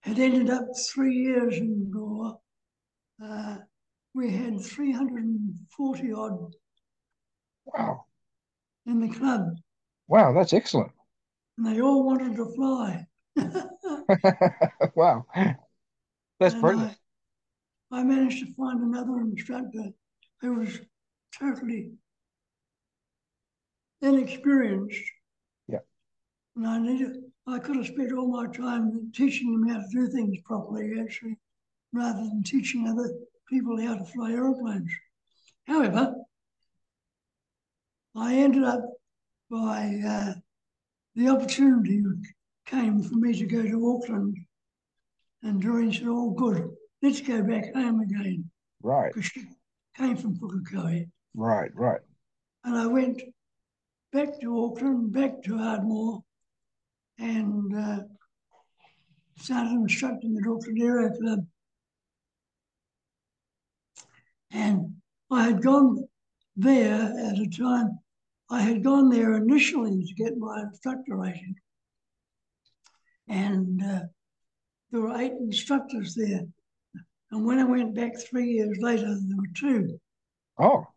[0.02, 2.38] had ended up three years in Gore,
[3.24, 3.58] uh,
[4.14, 6.54] we had 340 odd
[7.66, 8.06] Wow.
[8.86, 9.58] in the club,
[10.08, 10.34] Wow.
[10.34, 10.92] That's excellent.
[11.58, 13.06] and they all wanted to fly.
[14.96, 15.26] wow.
[16.40, 16.98] That's And brilliant.
[17.92, 19.90] I, I managed to find another instructor
[20.42, 20.80] who was
[21.38, 21.92] totally
[24.02, 25.02] inexperienced.
[25.68, 25.80] Yeah.
[26.56, 27.18] And I needed,
[27.48, 31.38] I could have spent all my time teaching them how to do things properly, actually,
[31.94, 33.10] rather than teaching other
[33.50, 34.92] people how to fly aeroplanes.
[35.68, 36.16] However,
[38.16, 38.82] I ended up
[39.50, 40.34] by uh,
[41.16, 42.04] the opportunity
[42.66, 44.38] came for me to go to Auckland
[45.44, 46.76] And Doreen said, "Oh, good.
[47.02, 48.50] Let's go back home again."
[48.82, 49.14] Right.
[49.14, 49.46] Because she
[49.96, 51.10] came from Pukekohe.
[51.36, 51.72] Right.
[51.76, 52.02] Right.
[52.64, 53.22] And I went
[54.12, 56.24] back to Auckland, back to Ardmore,
[57.20, 58.00] and uh,
[59.38, 61.46] started instructing at Auckland Aero Club.
[64.52, 64.96] And
[65.30, 66.08] I had gone
[66.56, 68.00] there at a time,
[68.50, 71.56] I had gone there initially to get my instructor rating.
[73.28, 74.02] And uh,
[74.92, 76.42] there were eight instructors there.
[77.32, 80.00] And when I went back three years later, there were two.
[80.58, 80.88] Oh.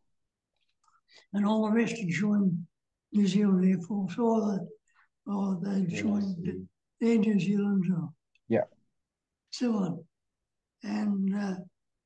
[1.32, 2.66] And all the rest had joined
[3.12, 6.68] New Zealand Air Force, or, the, or they joined
[7.02, 8.10] Air New Zealand, or
[8.48, 8.64] Yeah.
[9.50, 10.04] so on.
[10.82, 11.54] And uh,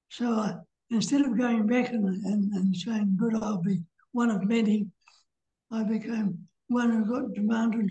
[0.08, 0.54] so I,
[0.90, 4.86] instead of going back and, and, and saying, good, I'll be one of many,
[5.70, 7.90] I became one who got demanded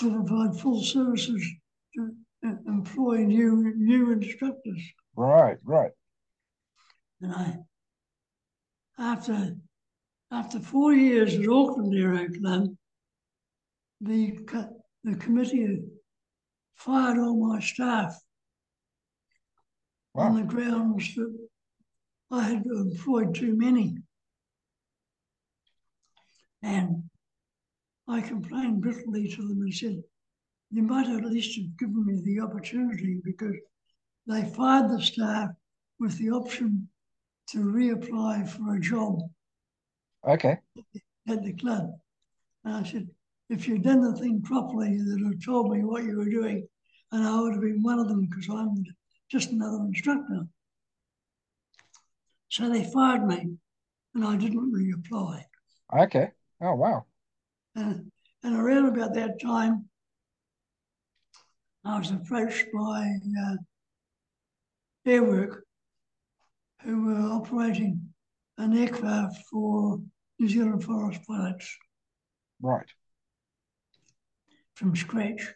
[0.00, 1.46] to provide full services
[1.94, 2.12] to
[2.46, 4.82] uh, employ new new instructors.
[5.16, 5.58] Right.
[5.62, 5.92] Right.
[7.20, 7.56] And I,
[8.98, 9.56] after
[10.32, 12.68] after four years at Auckland Aero Club,
[14.00, 14.38] the
[15.04, 15.82] the committee
[16.74, 18.18] fired all my staff
[20.14, 21.48] on the grounds that
[22.30, 23.98] I had employed too many.
[26.62, 26.99] And
[28.10, 30.02] I complained bitterly to them and said,
[30.72, 33.54] you might at least have given me the opportunity because
[34.26, 35.50] they fired the staff
[36.00, 36.88] with the option
[37.50, 39.20] to reapply for a job
[40.26, 40.58] Okay.
[41.28, 41.90] at the club.
[42.64, 43.08] And I said,
[43.48, 46.66] if you'd done the thing properly, you'd have told me what you were doing,
[47.12, 48.84] and I would have been one of them because I'm
[49.30, 50.46] just another instructor.
[52.48, 53.56] So they fired me,
[54.14, 55.44] and I didn't reapply.
[55.96, 56.30] Okay.
[56.60, 57.06] Oh wow.
[57.74, 58.10] And,
[58.42, 59.88] and around about that time,
[61.84, 63.10] I was approached by
[63.42, 63.56] uh,
[65.06, 65.60] Airwork,
[66.82, 68.00] who were operating
[68.58, 70.00] an aircraft for
[70.38, 71.76] New Zealand Forest Products
[72.62, 72.86] Right.
[74.74, 75.54] from scratch.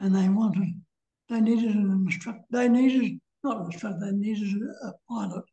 [0.00, 0.80] And they wanted,
[1.28, 5.44] they needed an instructor, they needed, not an instructor, they needed a, pilot.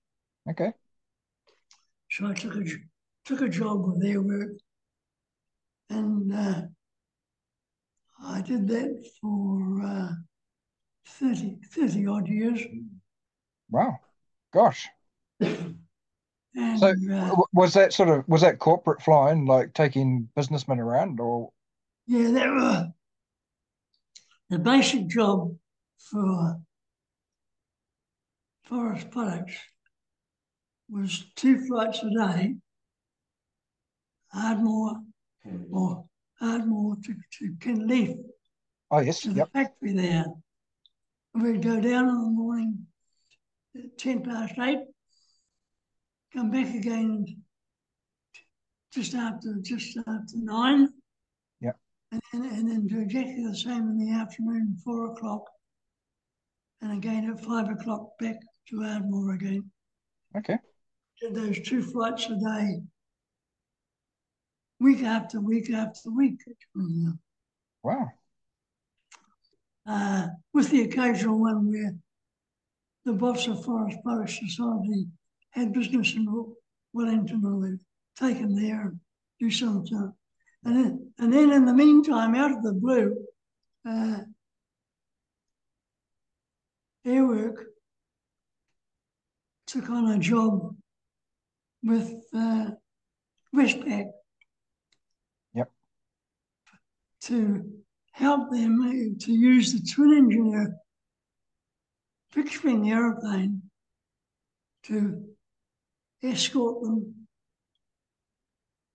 [0.49, 0.71] Okay.
[2.11, 2.63] So I took a,
[3.25, 4.57] took a job with Airwork
[5.91, 6.61] and uh,
[8.23, 10.11] I did that for uh,
[11.07, 12.61] 30, 30 odd years.
[13.69, 13.99] Wow.
[14.53, 14.87] Gosh.
[16.53, 21.21] And So uh, was that sort of was that corporate flying, like taking businessmen around,
[21.21, 21.49] or
[22.07, 22.93] yeah, that were
[24.49, 25.55] the basic job
[25.97, 26.59] for
[28.63, 29.55] forest products
[30.89, 32.55] was two flights a day,
[34.33, 34.97] Ardmore
[35.71, 36.05] or
[36.41, 38.17] Ardmore to, to Kinleith
[38.91, 40.25] oh yes, to the yep, factory there.
[41.33, 42.85] We'd go down in the morning
[43.75, 44.79] at 10 past 8,
[46.33, 47.25] come back again
[48.93, 50.89] just after just after 9.
[51.61, 51.77] Yep.
[52.11, 55.43] And then, and then do exactly the same in the afternoon, 4 o'clock.
[56.81, 58.35] And again at 5 o'clock back
[58.69, 59.71] to Ardmore again.
[60.35, 60.57] okay,
[61.21, 62.81] Did those two flights a day,
[64.81, 66.39] week after week after week.
[67.83, 68.09] wow,
[69.87, 71.95] uh, with the occasional one where
[73.05, 75.07] the boss of Forest Products Society
[75.51, 76.53] had business in
[76.93, 77.79] Wellington and they'd
[78.19, 78.99] take him there and
[79.39, 80.11] do some stuff.
[80.63, 83.17] And then, and then in the meantime, out of the blue,
[83.87, 84.19] uh,
[87.05, 87.65] Airwork
[89.65, 90.75] took on a job
[91.83, 92.71] with uh,
[93.55, 94.11] Westpac.
[95.55, 95.71] Yep.
[97.31, 97.63] To
[98.11, 100.75] help them to use the twin engineer
[102.31, 103.61] fixing the aeroplane
[104.83, 105.23] to
[106.21, 107.27] escort them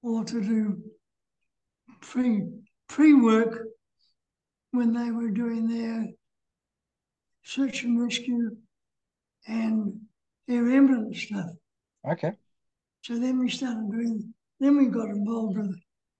[0.03, 0.82] or to do
[2.03, 2.43] pre
[2.91, 3.68] pre work
[4.72, 6.07] when they were doing their
[7.43, 8.55] search and rescue
[9.47, 9.99] and
[10.47, 11.53] their ambulance stuff.
[12.07, 12.32] okay,
[13.01, 15.74] So then we started doing, then we got involved with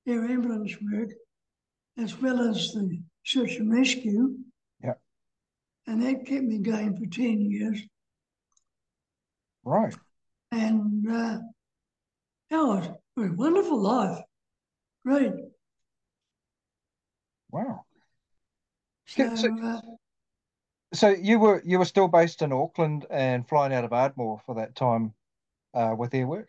[0.07, 1.11] air ambulance work
[1.99, 4.37] as well as the search and rescue.
[4.83, 4.95] Yeah.
[5.87, 7.81] And that kept me going for 10 years.
[9.65, 9.95] right,
[10.53, 11.39] And uh,
[12.53, 14.19] oh, it was a wonderful life.
[15.05, 15.33] Great.
[17.51, 17.85] wow.
[19.07, 19.81] So, so- uh,
[20.95, 24.55] So you were you were still based in Auckland and flying out of Ardmore for
[24.57, 25.15] that time
[25.75, 26.47] uh, with Airwork.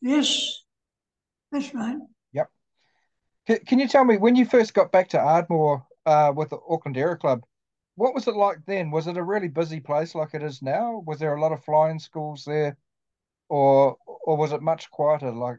[0.00, 0.62] yes,
[1.50, 1.96] that's right.
[3.46, 5.86] Can, can you tell me when you first got back to Ardmore?
[6.06, 7.44] uh, with the Auckland Aero Club.
[7.96, 8.90] What was it like then?
[8.90, 11.02] Was it a really busy place like it is now?
[11.06, 12.76] Was there a lot of flying schools there,
[13.48, 15.32] or or was it much quieter?
[15.32, 15.58] Like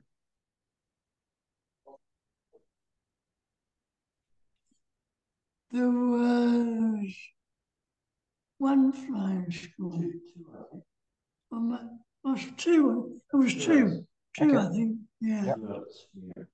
[5.71, 7.13] There was
[8.57, 10.09] one flying school.
[11.51, 13.19] Um, it was two.
[13.33, 14.05] It was two.
[14.37, 14.57] Two, Okay.
[14.57, 14.97] I think.
[15.19, 15.45] Yeah.
[15.45, 16.47] Yep.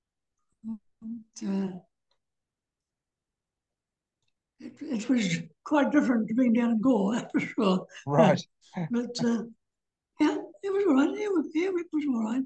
[1.03, 1.67] But, uh,
[4.59, 7.85] it, it was quite different to being down in Gore, that's for sure.
[8.05, 8.41] right?
[8.89, 9.43] But uh,
[10.19, 11.09] yeah, it was all right.
[11.17, 12.43] It was, yeah, it was all right.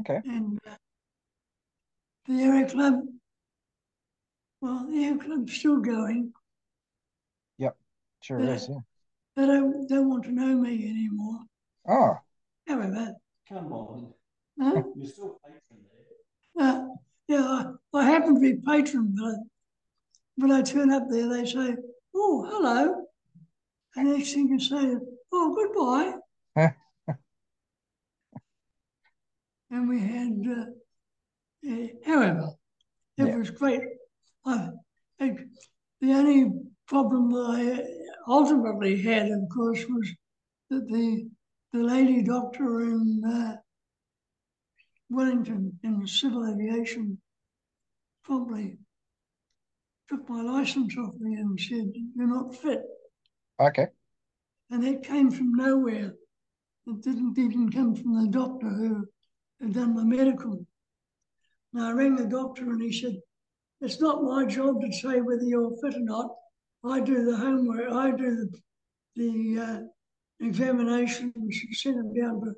[0.00, 0.20] Okay.
[0.24, 0.74] And uh,
[2.26, 2.94] the Aero Club,
[4.60, 6.32] well, the Aero Club's still going.
[7.58, 7.76] Yep,
[8.22, 8.54] sure Yeah.
[8.54, 8.68] is.
[8.68, 8.78] Yeah.
[9.36, 11.38] They don't, don't want to know me anymore.
[11.88, 12.16] Oh,
[12.66, 13.14] However,
[13.48, 14.12] Come on,
[14.60, 14.82] huh?
[14.96, 15.84] you're still patron
[16.56, 16.66] there.
[16.66, 16.86] uh,
[17.30, 17.62] yeah,
[17.94, 19.36] I, happen to be patron, but
[20.34, 21.76] when I turn up there, they say,
[22.12, 23.06] "Oh, hello,"
[23.94, 24.96] and next thing you say,
[25.30, 26.14] "Oh, goodbye."
[29.70, 30.64] and we had, uh,
[31.62, 32.48] yeah, however,
[33.16, 33.36] it Yeah.
[33.36, 33.82] was great.
[34.44, 34.70] I,
[35.20, 36.50] the only
[36.88, 37.84] problem I
[38.26, 40.10] ultimately had, of course, was
[40.70, 41.30] that the
[41.72, 43.56] the lady doctor in uh,
[45.10, 47.18] Wellington in civil aviation
[48.24, 48.78] probably
[50.08, 52.82] took my license off me and said, You're not fit.
[53.60, 53.88] okay.
[54.70, 56.14] And that came from nowhere.
[56.86, 59.06] It didn't even come from the doctor who
[59.60, 60.64] had done the medical.
[61.74, 63.16] And I rang the doctor and he said,
[63.80, 66.30] It's not my job to say whether you're fit or not.
[66.84, 68.60] I do the homework, I do the,
[69.16, 69.80] the uh,
[70.44, 72.54] examinations send them down to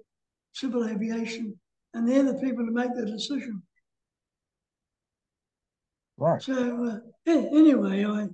[0.52, 1.58] civil aviation,
[1.94, 3.62] and they're the people to make the decision.
[6.16, 6.42] Right.
[6.42, 8.28] So uh, anyway, I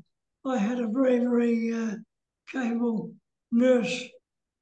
[0.44, 1.96] I had a very very uh,
[2.50, 3.12] capable
[3.50, 4.04] nurse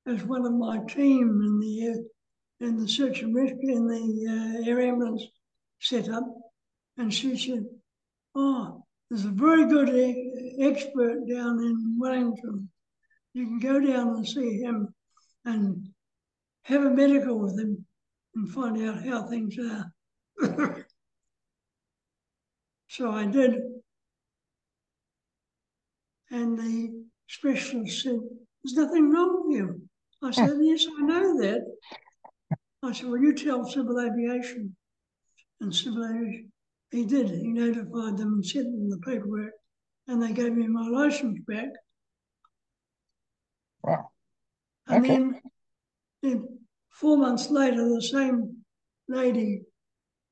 [0.07, 4.62] as one of my team in the uh, in the search and rescue in the
[4.64, 5.24] uh, air ambulance
[5.80, 6.24] setup,
[6.97, 7.64] and she said,
[8.34, 12.70] "Oh, there's a very good e- expert down in Wellington.
[13.34, 14.94] You can go down and see him,
[15.44, 15.88] and
[16.64, 17.86] have a medical with him,
[18.37, 20.84] and find out how things are."
[22.89, 23.57] So I did.
[26.30, 28.18] And the specialist said,
[28.64, 29.89] There's nothing wrong with you.
[30.22, 31.61] I said, Yes, I know that.
[32.82, 34.74] I said, Well, you tell civil aviation.
[35.61, 36.53] And civil aviation,
[36.91, 37.28] he did.
[37.28, 39.53] He notified them and sent them the paperwork,
[40.09, 41.68] and they gave me my license back.
[43.82, 44.11] Wow.
[44.87, 45.14] And Okay.
[45.14, 45.41] then,
[46.22, 46.59] then
[46.97, 48.57] four months later, the same
[49.09, 49.62] lady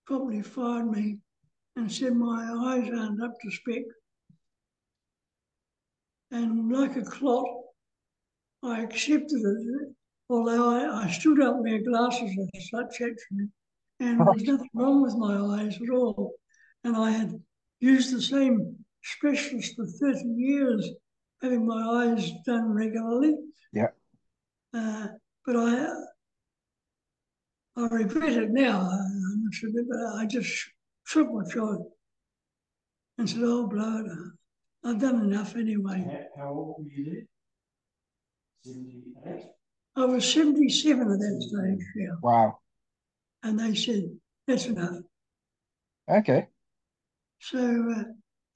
[0.06, 1.18] probably fired me
[1.76, 3.82] and said my eyes aren't up to spec.
[6.30, 7.46] And like a clot,
[8.62, 9.94] I accepted it,
[10.28, 13.48] although I, I still don't wear glasses as such actually.
[14.00, 16.32] And there's nothing wrong with my eyes at all.
[16.82, 17.40] And I had
[17.80, 20.90] used the same specialist for 30 years,
[21.42, 23.36] having my eyes done regularly.
[23.72, 23.88] Yeah.
[24.72, 25.08] Uh,
[25.46, 25.88] but I,
[27.76, 28.98] I regret it now, I
[29.42, 30.68] must admit, but I just
[31.04, 31.76] shook my jaw
[33.18, 34.04] and said, oh, blood,
[34.84, 36.28] I've done enough anyway.
[36.36, 37.28] How, how old were you then?
[38.62, 39.44] Seventy-eight?
[39.96, 42.14] I was 77 at that stage, yeah.
[42.22, 42.58] Wow.
[43.42, 44.04] And they said,
[44.46, 44.96] that's enough.
[46.10, 46.48] Okay.
[47.40, 47.58] So,
[47.96, 48.02] uh,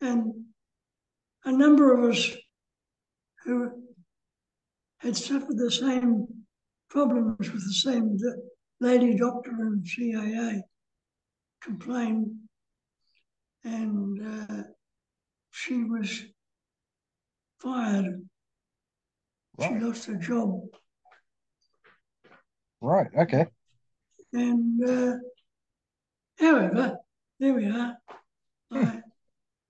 [0.01, 0.33] and
[1.45, 2.31] a number of us
[3.45, 3.71] who
[4.99, 6.27] had suffered the same
[6.91, 8.25] problems with the same d-
[8.81, 10.61] lady doctor in CAA
[11.62, 12.37] complained,
[13.64, 14.62] and uh,
[15.51, 16.22] she was
[17.59, 18.29] fired.
[19.61, 20.61] She lost her job.
[22.81, 23.09] Right.
[23.18, 23.47] Okay.
[24.33, 25.14] And uh,
[26.39, 26.99] however,
[27.41, 27.97] there we are.
[28.70, 29.01] I,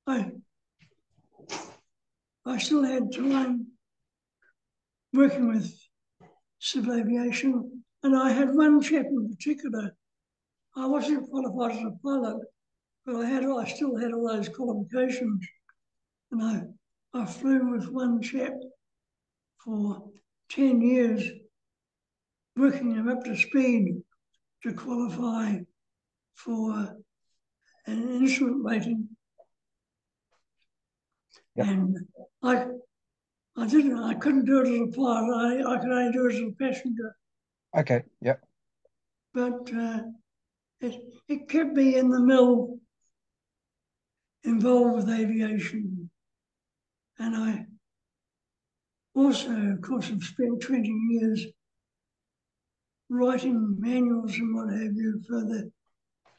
[0.07, 0.31] I,
[2.45, 3.69] I still had time
[5.15, 5.73] working with
[6.59, 9.95] civil aviation, and I had one chap in particular.
[10.77, 12.47] I wasn't qualified as a pilot,
[13.05, 15.47] but I had I still had all those qualifications,
[16.31, 16.63] and I
[17.15, 18.53] I flew with one chap
[19.65, 20.11] for
[20.49, 21.25] ten years,
[22.57, 24.03] working him up to speed
[24.63, 25.59] to qualify
[26.35, 26.97] for
[27.87, 29.09] an instrument rating.
[31.57, 31.67] Yep.
[31.67, 31.97] And
[32.43, 32.67] I
[33.57, 35.65] I didn't I couldn't do it as a pilot.
[35.67, 37.17] I, I could only do it as a passenger.
[37.77, 38.03] Okay.
[38.21, 38.41] Yep.
[39.35, 40.01] But uh,
[40.81, 42.79] it it kept me in the mill
[44.45, 46.11] involved with aviation.
[47.19, 47.67] And I
[49.15, 51.47] also, of course, have spent 20 years
[53.11, 55.71] writing manuals and what have you for the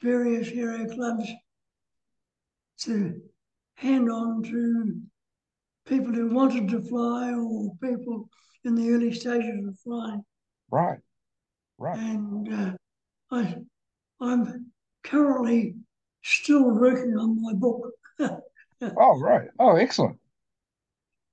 [0.02, 1.30] various aero clubs
[2.80, 3.22] to
[3.76, 5.02] hand on to
[5.86, 8.30] people who wanted to fly or people
[8.64, 10.24] in the early stages of flying.
[10.72, 11.00] Right.
[11.80, 11.98] Right.
[11.98, 12.72] And uh,
[13.32, 13.56] I,
[14.20, 14.66] I'm
[15.04, 15.76] currently
[16.22, 17.92] still working on my book.
[18.20, 19.48] oh, right.
[19.58, 20.18] Oh, excellent.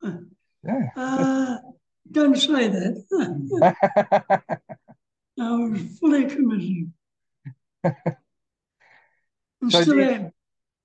[0.02, 0.88] Yeah.
[0.96, 1.56] Uh,
[2.12, 4.38] don't say that.
[5.38, 6.92] I was fully committed.
[7.84, 10.32] So still do you-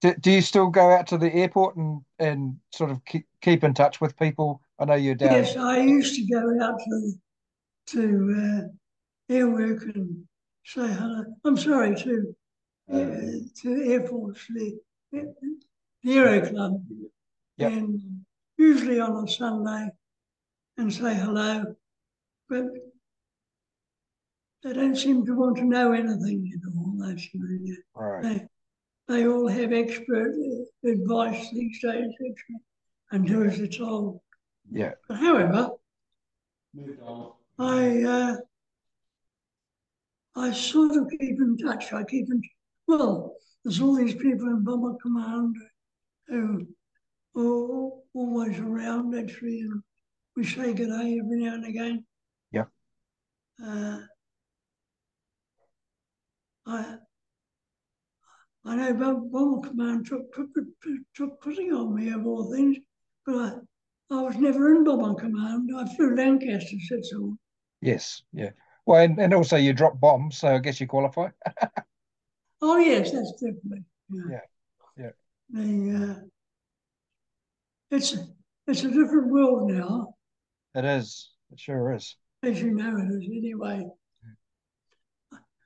[0.01, 3.63] do, do you still go out to the airport and, and sort of keep, keep
[3.63, 4.59] in touch with people?
[4.79, 5.31] I know you're down.
[5.31, 7.11] Yes, I used to go out to
[7.87, 8.69] to
[9.31, 10.23] uh, airwork and
[10.65, 11.23] say hello.
[11.45, 12.35] I'm sorry to
[12.91, 14.77] uh, to Air Force, the,
[15.11, 15.33] the
[16.05, 16.83] Aero Club,
[17.57, 17.71] Yep.
[17.71, 18.01] and
[18.57, 19.89] usually on a Sunday,
[20.77, 21.75] and say hello,
[22.49, 22.65] but
[24.63, 26.93] they don't seem to want to know anything at all.
[26.99, 28.23] That's you know, Right.
[28.23, 28.47] they
[29.07, 32.11] they all have expert uh, advice these days,
[33.11, 34.19] and do as they're told.
[34.71, 34.93] Yeah.
[35.07, 35.71] But however,
[36.73, 37.33] Moved on.
[37.59, 38.35] I uh,
[40.35, 41.91] I sort of keep in touch.
[41.93, 42.41] I keep in
[42.87, 43.35] well.
[43.63, 45.55] There's all these people in Bomber Command
[46.27, 46.65] who
[47.35, 49.81] are always around actually, and
[50.35, 52.05] we say good day every now and again.
[52.51, 52.65] Yeah.
[53.63, 53.99] Uh,
[56.65, 56.95] I
[58.65, 60.49] I know Bom- Bomber Command took, took
[61.15, 62.77] took putting on me of all things,
[63.25, 65.69] but I I was never in Bomber Command.
[65.75, 67.35] I flew Lancaster, That's all.
[67.81, 68.23] Yes.
[68.33, 68.51] Yeah.
[68.85, 71.29] Well, and, and also you drop bombs, so I guess you qualify.
[72.61, 73.83] Oh yes, that's definitely.
[74.29, 74.41] Yeah,
[74.97, 75.09] yeah.
[75.49, 76.25] The uh,
[77.89, 78.15] it's
[78.67, 80.13] it's a different world now,
[80.75, 81.31] It is.
[81.51, 82.15] It sure is.
[82.43, 83.85] as you know it is anyway.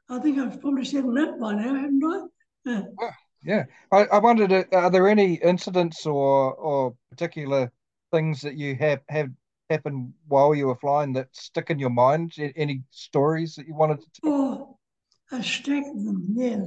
[0.09, 2.30] I think I've probably said enough by now, haven't
[2.68, 2.84] I?
[3.01, 3.11] Uh,
[3.43, 3.66] Yeah.
[3.91, 7.72] I, I wondered, uh, are there any incidents or or particular
[8.11, 9.30] things that you have have
[9.70, 12.34] happen while you were flying that stick in your mind?
[12.55, 14.32] Any stories that you wanted to tell?
[14.32, 14.78] oh,
[15.32, 16.61] a stack of them, yes,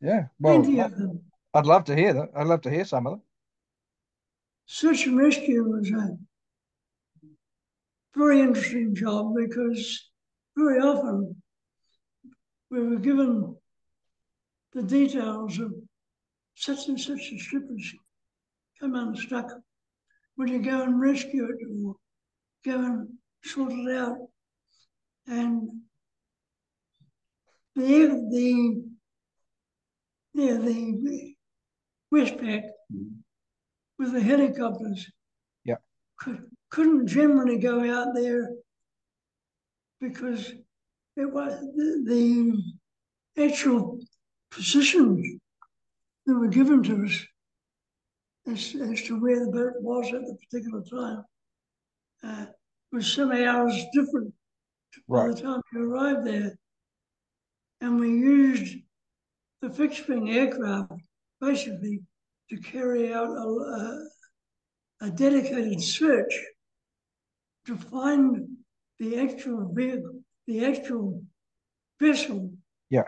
[0.00, 0.24] Yeah.
[0.40, 1.22] Well, plenty of them.
[1.54, 2.30] I'd love to hear that.
[2.34, 3.22] I'd love to hear some of them.
[4.66, 6.16] Search and rescue was a
[8.16, 10.10] very interesting job because
[10.56, 11.42] very often
[12.70, 13.54] we were given
[14.72, 15.72] the details of
[16.54, 17.92] such and such a ship has
[18.80, 19.50] come unstuck.
[20.36, 21.94] Will you go and rescue it or
[22.64, 23.08] go and
[23.44, 24.16] sort it out?
[25.26, 25.68] And
[27.74, 28.82] the the
[30.34, 31.34] yeah, the
[32.12, 32.62] Westpac
[33.98, 35.10] with the helicopters.
[35.64, 35.76] Yeah.
[36.18, 38.50] Could, couldn't generally go out there
[40.00, 40.52] because
[41.16, 42.02] it was the,
[43.36, 43.98] the actual
[44.50, 45.38] positions
[46.26, 47.26] that were given to us
[48.46, 51.24] as, as to where the boat was at the particular time
[52.24, 52.46] uh,
[52.92, 54.32] was some hours different
[55.08, 56.56] by the time you arrived there.
[57.80, 58.76] And we used
[59.60, 60.92] the fixed wing aircraft
[61.40, 62.02] basically
[62.50, 64.08] to carry out a, a,
[65.02, 66.32] a dedicated search
[67.66, 68.48] to find
[68.98, 71.22] the actual vehicle, the actual
[72.00, 72.52] vessel.
[72.90, 73.04] Yeah.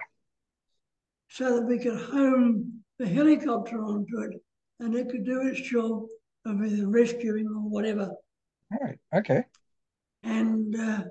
[1.28, 4.40] So that we could home the helicopter onto it
[4.80, 6.04] and it could do its job
[6.44, 8.10] of either rescuing or whatever.
[8.72, 8.98] All right.
[9.14, 9.44] Okay.
[10.22, 11.04] And uh,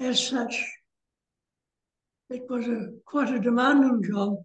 [0.00, 0.64] as such,
[2.30, 4.36] it was a quite a demanding job,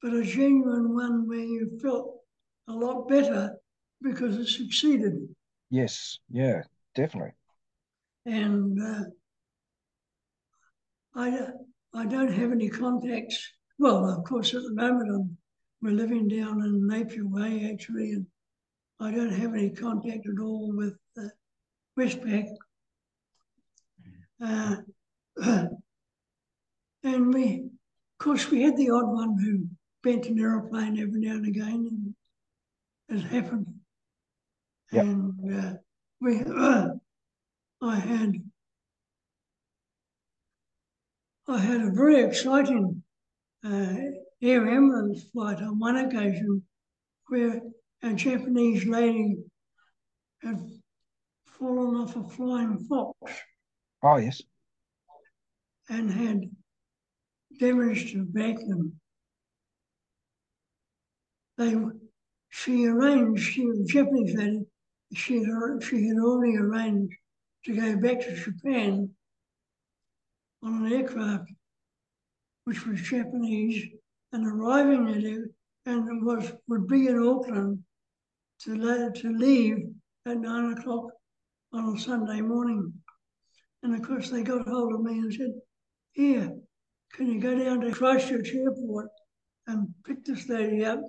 [0.00, 2.20] but a genuine one where you felt
[2.68, 3.54] a lot better
[4.00, 5.14] because it succeeded.
[5.70, 6.18] Yes.
[6.30, 6.62] Yeah.
[6.94, 7.32] Definitely.
[8.24, 9.04] And uh,
[11.16, 11.48] I,
[11.92, 13.52] I don't have any contacts.
[13.78, 15.36] Well, of course, at the moment I'm,
[15.82, 18.26] we're living down in Napier Way actually, and
[19.00, 21.28] I don't have any contact at all with uh,
[21.98, 22.46] Westpac.
[24.42, 24.76] Uh,
[27.02, 29.66] and we, of course, we had the odd one who
[30.02, 32.14] bent an aeroplane every now and again,
[33.08, 33.66] and it happened.
[34.92, 35.04] Yep.
[35.04, 35.72] And uh,
[36.20, 36.40] we,
[37.82, 38.34] I had,
[41.48, 43.02] I had a very exciting
[43.64, 43.94] uh,
[44.40, 46.62] air ambulance flight on one occasion
[47.28, 47.60] where
[48.04, 49.38] a Japanese lady
[50.42, 50.60] had
[51.46, 53.16] fallen off a flying fox
[54.02, 54.42] Oh, yes.
[55.88, 56.42] and had
[57.58, 59.00] damage to back them.
[61.56, 61.74] They,
[62.50, 64.66] she arranged, she was a Japanese lady,
[65.14, 67.14] she had, she had already arranged
[67.64, 69.08] to go back to Japan
[70.62, 71.50] on an aircraft
[72.64, 73.86] which was Japanese
[74.32, 75.50] and arriving at it
[75.86, 77.83] and it was would be in Auckland
[78.60, 79.78] to, let, to leave
[80.26, 81.10] at nine o'clock
[81.72, 82.92] on a Sunday morning.
[83.82, 85.52] And of course, they got hold of me and said,
[86.12, 86.52] Here,
[87.12, 89.08] can you go down to Christchurch Airport
[89.66, 91.00] and pick this lady up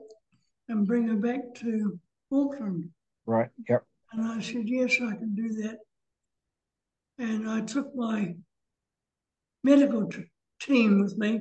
[0.67, 1.99] and bring her back to
[2.31, 2.89] Auckland?
[3.25, 3.83] Right, yep.
[4.11, 5.77] And I said, Yes, I can do that.
[7.17, 8.35] And I took my
[9.63, 10.25] medical t-
[10.61, 11.39] team with me.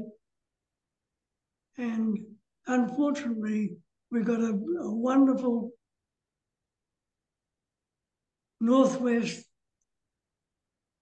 [1.76, 2.18] And
[2.66, 3.76] unfortunately,
[4.10, 5.72] we got a, a wonderful
[8.64, 9.44] northwest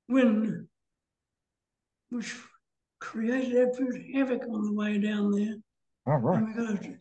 [0.09, 0.67] wind,
[2.11, 2.37] which
[3.01, 5.55] created absolute havoc on the way down there.
[6.07, 6.39] All right.
[6.39, 6.99] And we got a,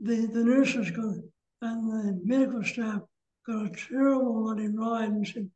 [0.00, 1.16] the, the nurses got
[1.62, 3.00] and the medical staff
[3.46, 5.50] got a terrible bloody ride and said,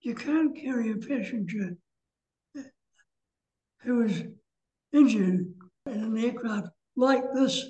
[0.00, 1.76] You can't carry a passenger
[3.82, 4.22] who was
[4.92, 5.46] injured
[5.86, 7.64] in an aircraft like this.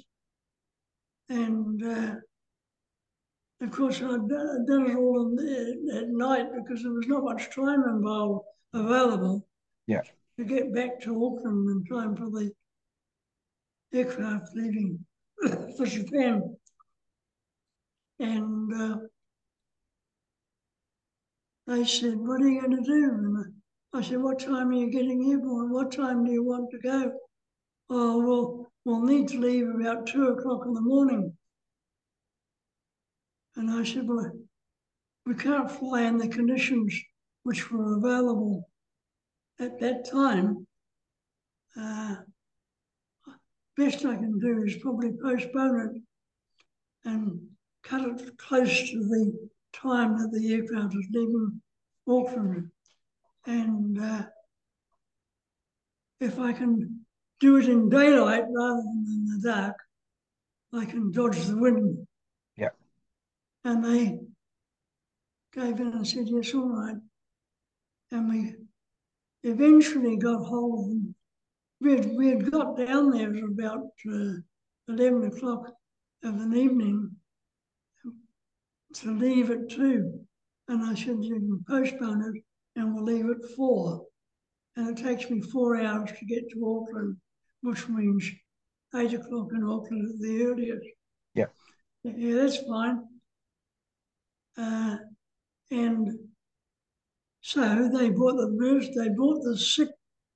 [1.29, 2.15] And uh,
[3.61, 7.55] of course, I'd done, done it all the, at night because there was not much
[7.55, 8.45] time involved
[8.75, 9.47] available.
[9.87, 10.03] Yeah.
[10.39, 12.53] To get back to Auckland in time for the
[13.95, 15.05] aircraft leaving
[15.77, 16.57] for Japan.
[18.19, 18.97] And uh,
[21.67, 23.11] they said, What are you going to do?
[23.11, 23.55] And
[23.95, 25.73] I said, What time are you getting here for?
[25.73, 27.13] What time do you want to go?
[27.89, 31.33] Oh, well, we'll need to leave about two o'clock in the morning.
[33.57, 34.33] And I said, Well,
[35.25, 36.95] we can't fly in the conditions
[37.43, 38.69] which were available
[39.59, 40.67] at that time.
[41.79, 42.17] Uh,
[43.77, 46.03] best I can do is probably postpone it
[47.09, 47.41] and
[47.83, 51.61] cut it close to the time that the aircraft is leaving
[52.09, 52.71] Auckland.
[53.47, 54.23] And uh,
[56.21, 57.01] if I can
[57.41, 59.77] do it in daylight rather than in the dark,
[60.73, 62.06] I can dodge the wind.
[63.67, 64.21] And they
[65.53, 66.95] gave in and said, yes, all right.
[68.13, 68.55] And we
[69.43, 71.15] eventually got hold of them.
[71.81, 74.35] We had, we had got down there at about uh,
[74.87, 75.67] 11 o'clock
[76.23, 77.11] of an evening
[78.95, 80.21] to leave at 2.
[80.69, 82.43] And I said, you can postpone it
[82.81, 84.01] and we'll leave at 4.
[84.77, 87.17] And it takes me four hours to get to Auckland,
[87.63, 88.31] which means
[88.95, 90.87] 8 o'clock in Auckland at the earliest.
[91.35, 91.47] Yeah.
[92.05, 93.03] Yeah, that's fine.
[94.57, 94.97] Uh,
[95.71, 96.11] and
[97.41, 99.89] so they brought the nurse, they brought the sick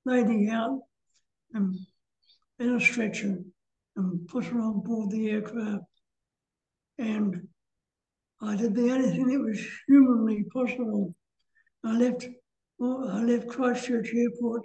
[0.04, 0.80] lady out
[1.52, 1.74] and
[2.58, 3.38] in a stretcher
[3.96, 5.84] and put her on board the aircraft.
[6.98, 7.48] And
[8.42, 11.14] I did the only thing that was humanly possible.
[11.84, 12.28] I left
[12.78, 14.62] well, I left Christchurch Airport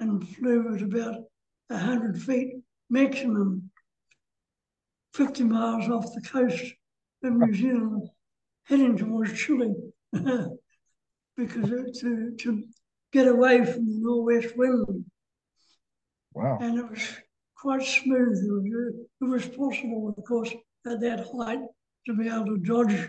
[0.00, 1.14] and flew at about
[1.68, 2.56] 100 feet
[2.90, 3.70] maximum,
[5.14, 6.74] 50 miles off the coast
[7.24, 8.08] of New Zealand,
[8.68, 9.74] heading towards Chile.
[11.38, 11.70] because
[12.00, 12.64] to, uh, to
[13.12, 15.04] get away from the northwest wind.
[16.34, 16.58] Wow.
[16.60, 17.16] And it was
[17.56, 18.38] quite smooth.
[18.44, 20.52] It was, uh, it was possible, of course,
[20.86, 21.60] at that height
[22.06, 23.08] to be able to dodge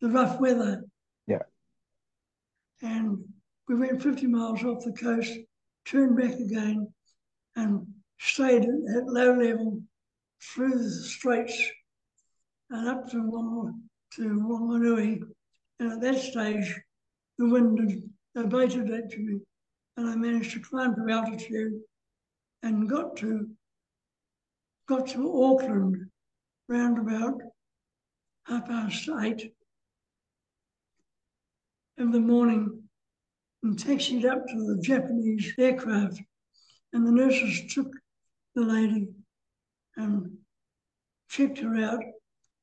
[0.00, 0.84] the rough weather.
[1.26, 1.42] Yeah.
[2.82, 3.18] And
[3.68, 5.32] we went 50 miles off the coast,
[5.84, 6.92] turned back again,
[7.56, 7.86] and
[8.18, 9.82] stayed at low level
[10.42, 11.60] through the straits
[12.70, 15.22] and up to Wang, to Wanganui.
[15.80, 16.74] And at that stage,
[17.38, 18.02] the wind
[18.34, 19.40] had abated actually,
[19.96, 21.80] and I managed to climb to altitude
[22.62, 23.48] and got to
[24.88, 26.10] got to Auckland
[26.68, 27.40] round about
[28.46, 29.52] half past eight
[31.98, 32.82] in the morning
[33.62, 36.20] and taxied up to the Japanese aircraft.
[36.92, 37.92] And the nurses took
[38.54, 39.08] the lady
[39.96, 40.38] and
[41.28, 42.02] checked her out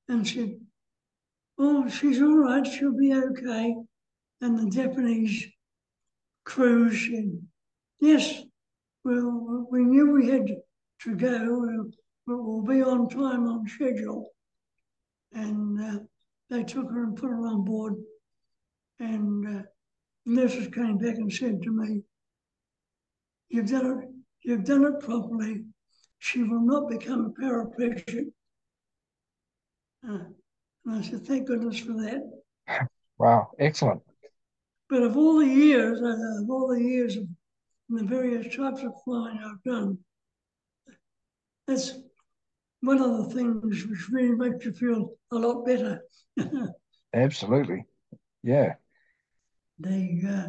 [0.08, 0.60] and said,
[1.58, 3.76] Oh, she's all right, she'll be okay.
[4.42, 5.46] And the Japanese
[6.44, 7.42] crew said,
[8.00, 8.42] Yes,
[9.04, 10.48] well, we knew we had
[11.04, 11.86] to go,
[12.26, 14.30] we'll be on time on schedule.
[15.34, 16.00] And uh,
[16.50, 17.96] they took her and put her on board.
[19.00, 19.62] And uh,
[20.26, 22.02] the nurses came back and said to me,
[23.50, 24.10] You've done it,
[24.42, 25.64] you've done it properly.
[26.20, 28.26] She will not become a paraplegic.
[30.08, 30.26] Uh,
[30.86, 32.22] and I said, Thank goodness for that.
[33.18, 34.02] Wow, excellent.
[34.90, 37.28] But of all the years, uh, of all the years of
[37.88, 39.98] the various types of flying I've done,
[41.66, 41.94] that's
[42.82, 46.02] one of the things which really makes you feel a lot better.
[47.14, 47.86] Absolutely.
[48.44, 48.74] Yeah.
[49.80, 50.48] They uh,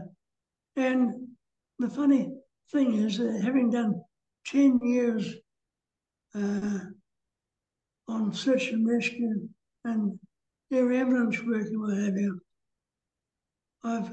[0.77, 1.29] and
[1.79, 2.35] the funny
[2.73, 4.03] thing is that having done
[4.47, 5.35] ten years
[6.35, 6.79] uh,
[8.09, 9.49] on search and rescue
[9.85, 10.19] and
[10.73, 12.41] air ambulance work and what have you,
[13.85, 14.11] I've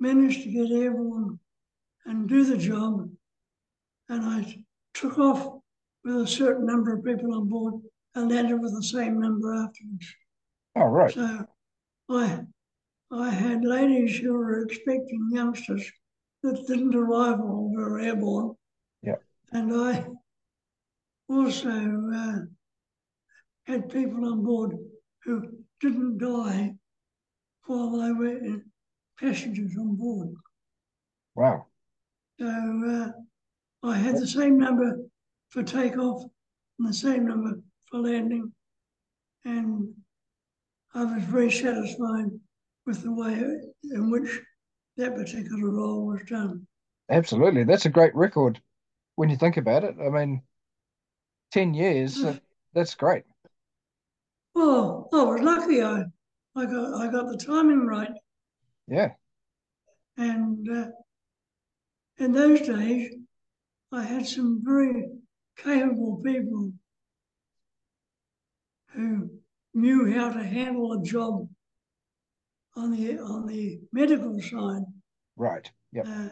[0.00, 1.38] managed to get everyone
[2.06, 3.08] and do the job,
[4.08, 5.60] and I took off
[6.04, 7.74] with a certain number of people on board
[8.14, 10.14] and landed with the same number afterwards.
[10.76, 11.12] Oh, right.
[11.12, 11.46] So
[12.10, 12.40] I
[13.10, 15.90] I had ladies who were expecting youngsters
[16.42, 18.54] that didn't arrive while we were airborne.
[19.02, 19.16] Yeah.
[19.52, 20.06] And I
[21.28, 21.70] also
[22.14, 22.38] uh,
[23.66, 24.76] had people on board
[25.24, 25.48] who
[25.80, 26.74] didn't die
[27.66, 28.64] while they were in
[29.18, 30.34] passengers on board.
[31.34, 31.66] Wow.
[32.38, 34.98] So uh, I had the same number
[35.50, 36.24] for takeoff
[36.78, 37.60] and the same number
[37.90, 38.52] for landing.
[39.44, 39.94] And
[40.94, 42.26] I was very satisfied
[42.86, 43.32] with the way
[43.92, 44.40] in which
[44.96, 46.66] that particular role was done.
[47.10, 47.64] Absolutely.
[47.64, 48.60] That's a great record
[49.16, 49.96] when you think about it.
[50.00, 50.42] I mean,
[51.52, 52.24] 10 years,
[52.72, 53.24] that's great.
[54.54, 55.82] Well, I was lucky.
[55.82, 56.04] I,
[56.56, 58.12] I got I got the timing right.
[58.86, 59.10] Yeah.
[60.16, 60.90] And uh,
[62.18, 63.14] in those days,
[63.90, 65.08] I had some very
[65.56, 66.72] capable people
[68.92, 69.30] who
[69.74, 71.48] knew how to handle a job
[72.76, 74.82] on the on the medical side.
[75.36, 75.68] Right.
[75.92, 76.06] Yep.
[76.06, 76.28] Uh,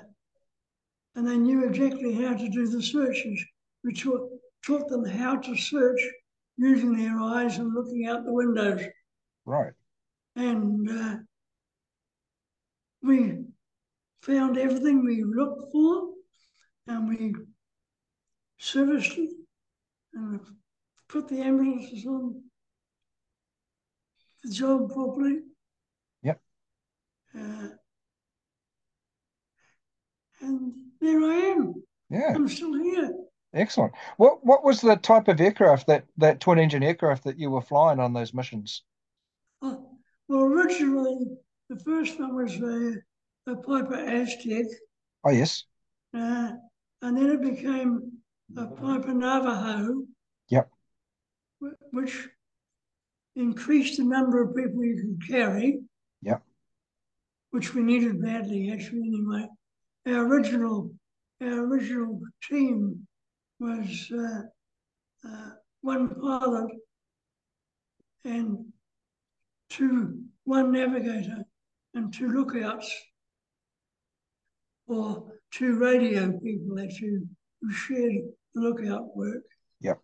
[1.17, 3.45] and they knew exactly how to do the searches.
[3.85, 4.31] We taught,
[4.65, 6.01] taught them how to search
[6.57, 8.83] using their eyes and looking out the windows.
[9.45, 9.73] Right.
[10.37, 11.17] And uh,
[13.03, 13.45] we
[14.23, 16.11] found everything we looked for
[16.87, 17.35] and we
[18.59, 19.31] serviced it
[20.15, 20.41] and
[21.09, 22.43] put the ambulances on
[24.45, 25.41] the job properly.
[26.23, 26.41] Yep.
[27.37, 27.69] Uh,
[30.41, 31.75] and there I am.
[32.11, 32.33] Yeah.
[32.35, 33.11] I'm still here.
[33.55, 33.93] Excellent.
[34.17, 37.61] What what was the type of aircraft that that twin engine aircraft that you were
[37.61, 38.83] flying on those missions?
[39.61, 39.91] Oh,
[40.29, 41.19] well, originally,
[41.69, 44.65] the first one was a, a Piper Aztec,
[45.25, 45.65] Oh yes.
[46.15, 46.53] uh,
[47.03, 48.13] and then it became
[48.57, 50.03] a Piper Navajo.
[50.49, 50.71] Yep.
[51.93, 52.29] Which
[53.37, 55.81] increased the number of people you could carry.
[56.23, 56.43] Yep.
[57.51, 59.01] Which we needed badly, actually.
[59.01, 59.47] Anyway,
[60.07, 60.91] our original
[61.43, 63.07] our original team
[63.63, 65.51] was uh, uh,
[65.83, 66.71] one pilot
[68.25, 68.65] and
[69.71, 71.45] two, one navigator
[71.95, 72.93] and two lookouts,
[74.89, 77.21] or two radio people actually
[77.61, 78.25] who shared
[78.55, 79.45] the lookout work.
[79.81, 79.99] Yep.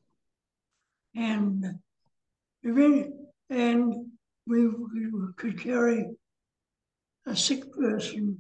[1.17, 1.65] And
[3.51, 3.95] and
[4.47, 6.07] we, we could carry
[7.27, 8.39] a sick person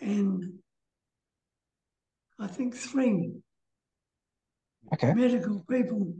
[0.00, 0.52] and
[2.38, 3.30] I think three
[4.92, 5.12] Okay.
[5.14, 6.14] medical people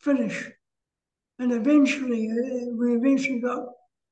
[0.00, 0.50] finish.
[1.38, 3.66] And eventually, uh, we eventually got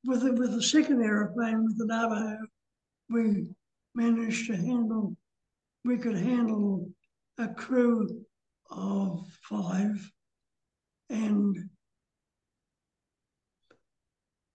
[0.04, 2.38] with the, with the second aeroplane with the Navajo,
[3.08, 3.46] we
[3.94, 5.16] managed to handle,
[5.84, 6.90] we could handle
[7.38, 8.24] a crew
[8.70, 10.10] of five
[11.10, 11.68] and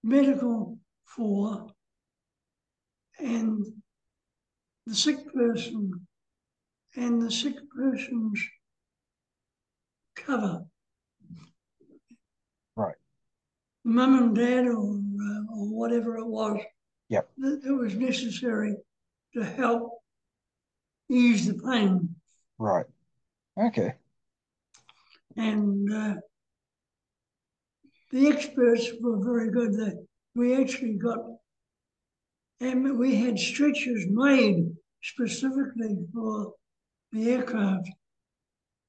[0.03, 1.67] medical four
[3.19, 3.65] and
[4.85, 5.91] the sick person
[6.95, 8.43] and the sick person's
[10.25, 10.65] cover.
[12.75, 12.95] Right.
[13.83, 16.59] Mum and dad, or, uh, or whatever it was,
[17.09, 17.29] Yep.
[17.37, 18.75] that, that was necessary
[19.33, 19.91] to help
[21.09, 22.15] ease the pain.
[22.57, 22.85] Right.
[23.57, 23.93] Okay.
[25.37, 26.15] And uh,
[28.11, 29.73] the experts were very good.
[29.73, 31.19] That we actually got,
[32.59, 36.53] and we had stretchers made specifically for
[37.11, 37.87] the aircraft,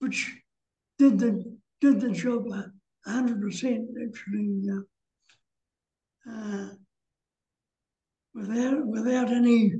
[0.00, 0.34] which
[0.98, 6.68] did the did the job a hundred percent actually, uh, uh,
[8.34, 9.72] without without any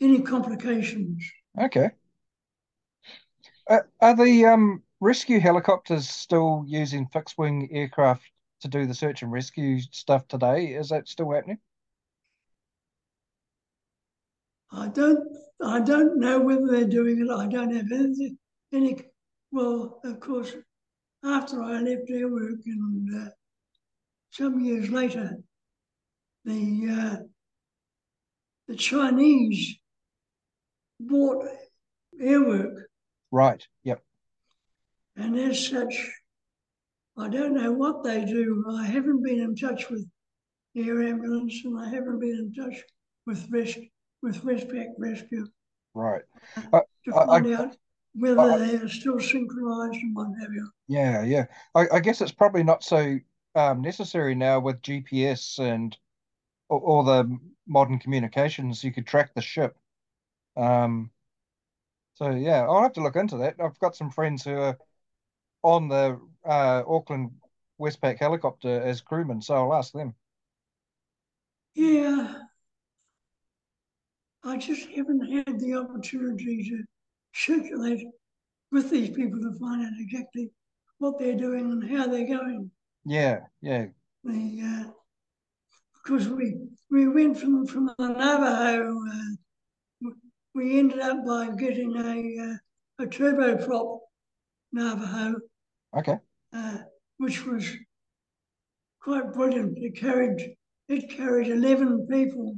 [0.00, 1.30] any complications.
[1.60, 1.90] Okay.
[3.68, 8.22] Uh, are the um, rescue helicopters still using fixed wing aircraft
[8.62, 10.68] to do the search and rescue stuff today?
[10.68, 11.58] Is that still happening?
[14.72, 17.30] I don't I don't know whether they're doing it.
[17.30, 18.36] I don't have any,
[18.72, 18.96] any
[19.52, 20.52] well, of course,
[21.24, 23.30] after I left Air Work and uh,
[24.30, 25.36] some years later,
[26.44, 27.16] the uh,
[28.68, 29.76] the Chinese
[31.00, 31.44] bought
[32.20, 32.82] airwork.
[33.32, 33.66] Right.
[33.84, 34.02] Yep.
[35.16, 36.08] And as such,
[37.18, 38.64] I don't know what they do.
[38.70, 40.06] I haven't been in touch with
[40.76, 42.80] air ambulance and I haven't been in touch
[43.26, 43.78] with res-
[44.22, 45.46] with Westpac Rescue
[45.94, 46.22] Right.
[46.54, 47.76] to I- find I- out
[48.14, 50.70] whether I- they are still synchronized and what have you.
[50.88, 51.46] Yeah, yeah.
[51.74, 53.18] I, I guess it's probably not so
[53.54, 55.96] um, necessary now with GPS and
[56.68, 58.84] all, all the modern communications.
[58.84, 59.76] You could track the ship.
[60.56, 61.10] Um,
[62.14, 63.56] so yeah, I'll have to look into that.
[63.60, 64.78] I've got some friends who are
[65.62, 67.32] on the uh, Auckland
[67.80, 70.14] Westpac helicopter as crewmen, so I'll ask them.
[71.74, 72.46] Yeah.
[74.44, 76.84] I just haven't had the opportunity to
[77.32, 78.06] circulate
[78.72, 80.50] with these people to find out exactly
[80.98, 82.70] what they're doing and how they're going.
[83.04, 83.86] Yeah, yeah,
[84.24, 84.90] The uh,
[85.94, 86.56] because we
[86.90, 90.10] we went from from the Navajo, uh,
[90.54, 94.00] we ended up by getting a uh, a turboprop
[94.72, 95.36] Navajo,
[95.96, 96.18] okay,
[96.52, 96.78] uh,
[97.18, 97.66] which was
[99.02, 99.78] quite brilliant.
[99.78, 100.56] It carried
[100.88, 102.56] it carried eleven people,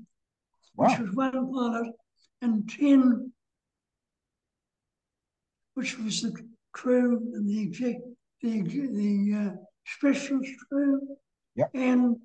[0.75, 1.93] which was one pilot,
[2.41, 3.32] and ten,
[5.83, 6.33] which was the
[6.73, 7.97] crew and the exec,
[8.41, 11.01] the the uh, specialist crew,
[11.57, 11.71] Yep.
[11.75, 12.17] and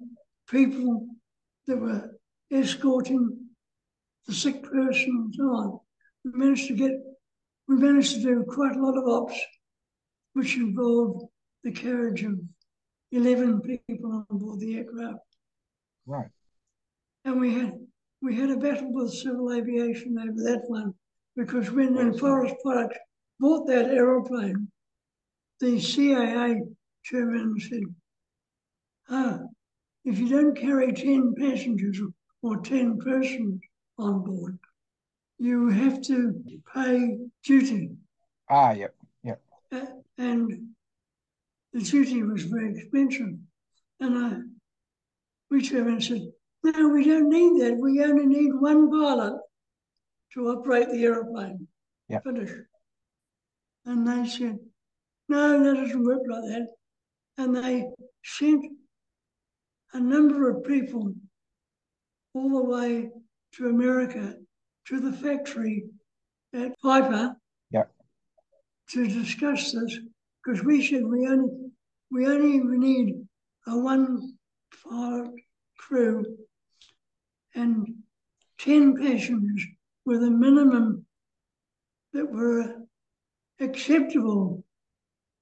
[0.48, 1.08] people
[1.66, 2.18] that were
[2.52, 3.24] escorting
[4.28, 5.80] the sick person and so on.
[6.24, 6.92] We managed to get,
[7.68, 9.38] we managed to do quite a lot of ops,
[10.34, 11.26] which involved
[11.64, 12.36] the carriage of
[13.12, 15.26] eleven people on board the aircraft.
[16.06, 16.30] right,
[17.26, 17.74] And we had
[18.22, 20.94] we had a battle with civil aviation over that one
[21.36, 22.98] because when the Forest Products
[23.40, 24.72] bought that aeroplane,
[25.60, 26.62] the CAA
[27.04, 27.84] chairman said,
[29.10, 29.40] "Ah,
[30.06, 32.00] if you don't carry ten passengers
[32.42, 33.62] or ten persons
[33.98, 34.60] on board,
[35.38, 36.44] you have to
[36.74, 37.92] pay duty."
[38.50, 38.96] ah, yep,
[39.72, 39.86] Uh,
[40.18, 40.74] and
[41.74, 43.38] the duty was very expensive.
[44.00, 44.38] And I,
[45.50, 46.22] we and said,
[46.64, 47.78] no, we don't need that.
[47.78, 49.40] We only need one pilot
[50.34, 51.68] to operate the aeroplane.
[52.08, 52.20] Yeah.
[52.20, 52.52] Finish.
[53.88, 54.60] And they said,
[55.30, 56.68] no, that doesn't work like that.
[57.38, 57.86] And they
[58.22, 58.66] sent
[59.94, 61.14] a number of people
[62.34, 63.10] all the way
[63.54, 64.36] to America
[64.88, 65.86] to the factory
[66.54, 67.38] at Piper
[67.72, 67.84] yeah.
[68.90, 70.00] to discuss this
[70.44, 71.50] because we said we only
[72.12, 73.16] we only need
[73.68, 74.38] a one
[74.84, 75.32] pilot
[75.78, 76.26] crew
[77.56, 77.96] and
[78.58, 79.66] ten passengers
[80.06, 81.06] were the minimum
[82.14, 82.87] that were
[83.60, 84.64] acceptable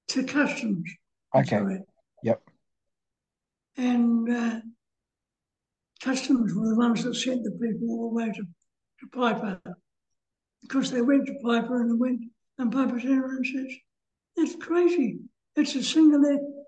[0.09, 0.89] to customs.
[1.33, 1.79] okay, Sorry.
[2.23, 2.41] Yep.
[3.77, 4.59] And uh,
[6.01, 9.59] customs were the ones that sent the people all the way to, to Piper
[10.61, 12.21] because they went to Piper and they went
[12.57, 13.77] and Piper turned and says,
[14.37, 15.19] "That's crazy.
[15.55, 16.23] It's a single.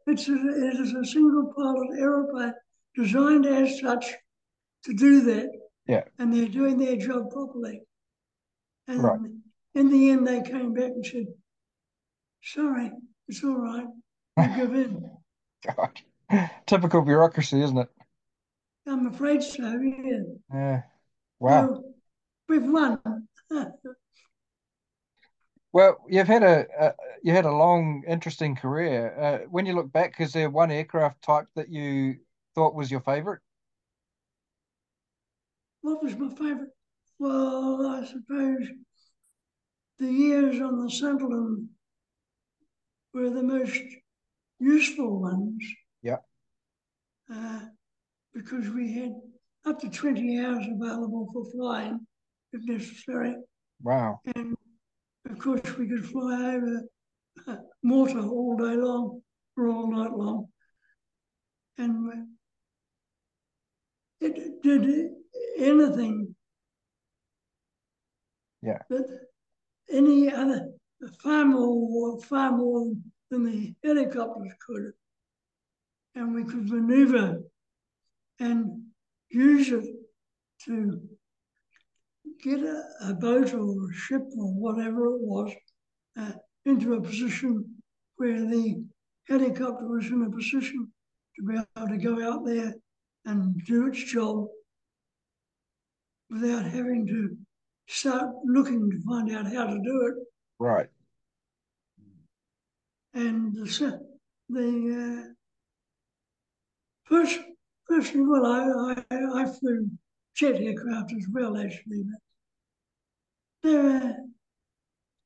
[0.05, 2.53] It's a, it is a single pilot aeroplane
[2.95, 4.05] designed as such
[4.83, 5.49] to do that.
[5.87, 6.03] Yeah.
[6.19, 7.81] And they're doing their job properly.
[8.87, 9.19] And Right.
[9.77, 11.27] In the end, they came back and said,
[12.43, 12.91] "Sorry,
[13.27, 13.87] it's all right.
[14.37, 15.09] We give in."
[15.77, 16.01] God,
[16.65, 17.89] typical bureaucracy, isn't it?
[18.87, 19.79] I'm afraid so.
[19.79, 20.19] Yeah.
[20.53, 20.81] Yeah,
[21.39, 21.67] wow.
[21.67, 21.83] So
[22.49, 23.27] we've won.
[25.73, 29.13] Well, you've had a, a you had a long, interesting career.
[29.19, 32.15] Uh, when you look back, is there one aircraft type that you
[32.55, 33.41] thought was your favorite?
[35.81, 36.71] What was my favourite?
[37.19, 38.69] Well, I suppose
[39.99, 41.69] the years on the Sunderland
[43.13, 43.81] were the most
[44.59, 45.63] useful ones.
[46.01, 46.17] Yeah.
[47.33, 47.61] Uh,
[48.33, 49.13] because we had
[49.65, 52.05] up to 20 hours available for flying
[52.53, 53.35] if necessary.
[53.81, 54.21] Wow.
[54.35, 54.55] And
[55.29, 56.81] of course, we could fly over
[57.47, 59.21] uh, Malta all day long
[59.57, 60.47] or all night long.
[61.77, 62.27] And
[64.19, 65.09] it did
[65.57, 66.35] anything
[68.61, 68.79] Yeah.
[68.89, 69.27] that
[69.89, 70.69] any other,
[71.21, 72.93] far more, far more
[73.29, 74.91] than the helicopters could.
[76.15, 77.41] And we could maneuver
[78.39, 78.83] and
[79.29, 79.85] use it
[80.65, 81.01] to
[82.43, 85.51] get a, a boat or a ship or whatever it was
[86.19, 86.31] uh,
[86.65, 87.65] into a position
[88.17, 88.83] where the
[89.27, 90.91] helicopter was in a position
[91.35, 92.73] to be able to go out there
[93.25, 94.47] and do its job
[96.29, 97.37] without having to
[97.87, 100.15] start looking to find out how to do it.
[100.59, 100.87] Right.
[103.13, 103.99] And the,
[104.49, 105.33] the uh,
[107.05, 107.39] first,
[107.87, 109.89] firstly, well, I, I, I flew
[110.35, 112.03] jet aircraft as well, actually.
[113.63, 114.17] But they're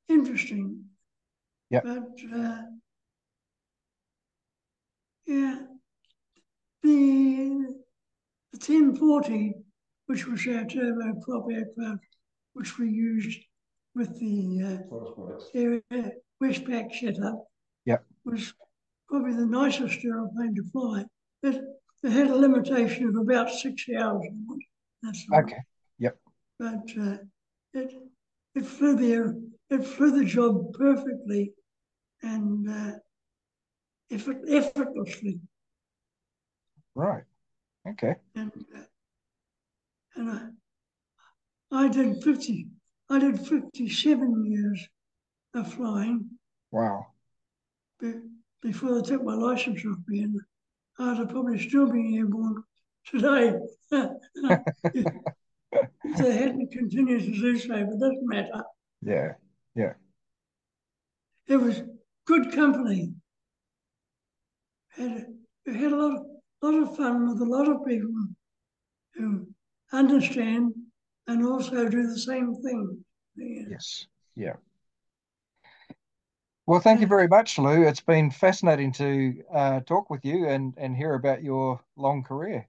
[0.07, 0.85] interesting.
[1.69, 1.83] Yep.
[1.83, 2.61] But uh,
[5.25, 5.59] Yeah.
[6.83, 7.75] The,
[8.51, 9.53] the 1040,
[10.07, 12.03] which was our turboprop aircraft,
[12.53, 13.39] which we used
[13.95, 15.81] with the uh, air,
[16.41, 17.45] Westpac setup,
[17.85, 18.05] Yep.
[18.25, 18.53] was
[19.09, 21.05] probably the nicest aeroplane to fly.
[21.43, 21.61] It,
[22.03, 24.25] it had a limitation of about six hours.
[25.03, 25.39] That's all.
[25.39, 25.57] Okay.
[25.99, 26.17] Yep.
[26.59, 27.17] But uh,
[27.73, 27.93] it
[28.55, 31.53] it flew the it flew the job perfectly
[32.21, 32.91] and uh,
[34.11, 35.39] effort, effortlessly.
[36.95, 37.23] Right.
[37.87, 38.15] Okay.
[38.35, 38.81] And uh,
[40.15, 40.53] and
[41.71, 42.67] I, I did fifty
[43.09, 44.87] I did fifty seven years
[45.53, 46.29] of flying
[46.71, 47.07] Wow.
[47.99, 48.13] be,
[48.61, 50.39] before they took my license off me, and
[50.99, 52.63] I'd probably still been airborne
[53.05, 53.53] today.
[53.91, 58.63] if they hadn't continued to do so, but it doesn't matter.
[59.01, 59.33] Yeah.
[59.75, 59.93] Yeah.
[61.47, 61.81] It was
[62.25, 63.13] good company.
[64.89, 65.25] Had
[65.65, 66.25] we had a lot of,
[66.61, 68.11] lot of fun with a lot of people
[69.15, 69.47] who
[69.91, 70.73] understand
[71.31, 73.03] and also do the same thing.
[73.35, 73.63] Yeah.
[73.71, 74.05] Yes.
[74.35, 74.53] Yeah.
[76.65, 77.87] Well, thank you very much, Lew.
[77.87, 82.67] It's been fascinating to uh, talk with you and, and hear about your long career.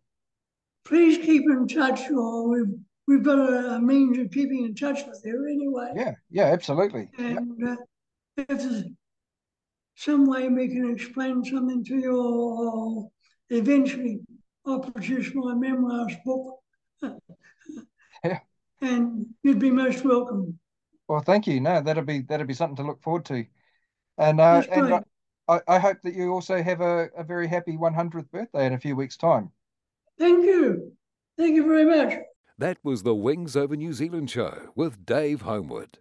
[0.85, 2.75] Please keep in touch, or we've
[3.07, 5.93] we've got a, means of keeping in touch with you anyway.
[5.95, 6.15] Yeah.
[6.31, 6.47] Yeah.
[6.47, 7.09] Absolutely.
[7.19, 7.39] Yep.
[7.39, 7.77] And uh,
[8.37, 8.85] if there's
[9.95, 13.11] some way we can explain something to you, or
[13.51, 14.21] eventually
[14.67, 16.59] I'll produce my memoirs book.
[18.25, 18.39] Yeah.
[18.83, 20.59] And you'd be most welcome.
[21.09, 21.61] Well, thank you.
[21.61, 23.47] No, that'll be that'll be something to look forward to.
[24.19, 25.03] And uh, That's and great.
[25.49, 28.79] I, I hope that you also have a, a very happy 100th birthday in a
[28.79, 29.51] few weeks' time.
[30.19, 30.93] Thank you.
[31.39, 32.19] Thank you very much.
[32.59, 35.99] That was the Wings Over New Zealand show with Dave Homewood.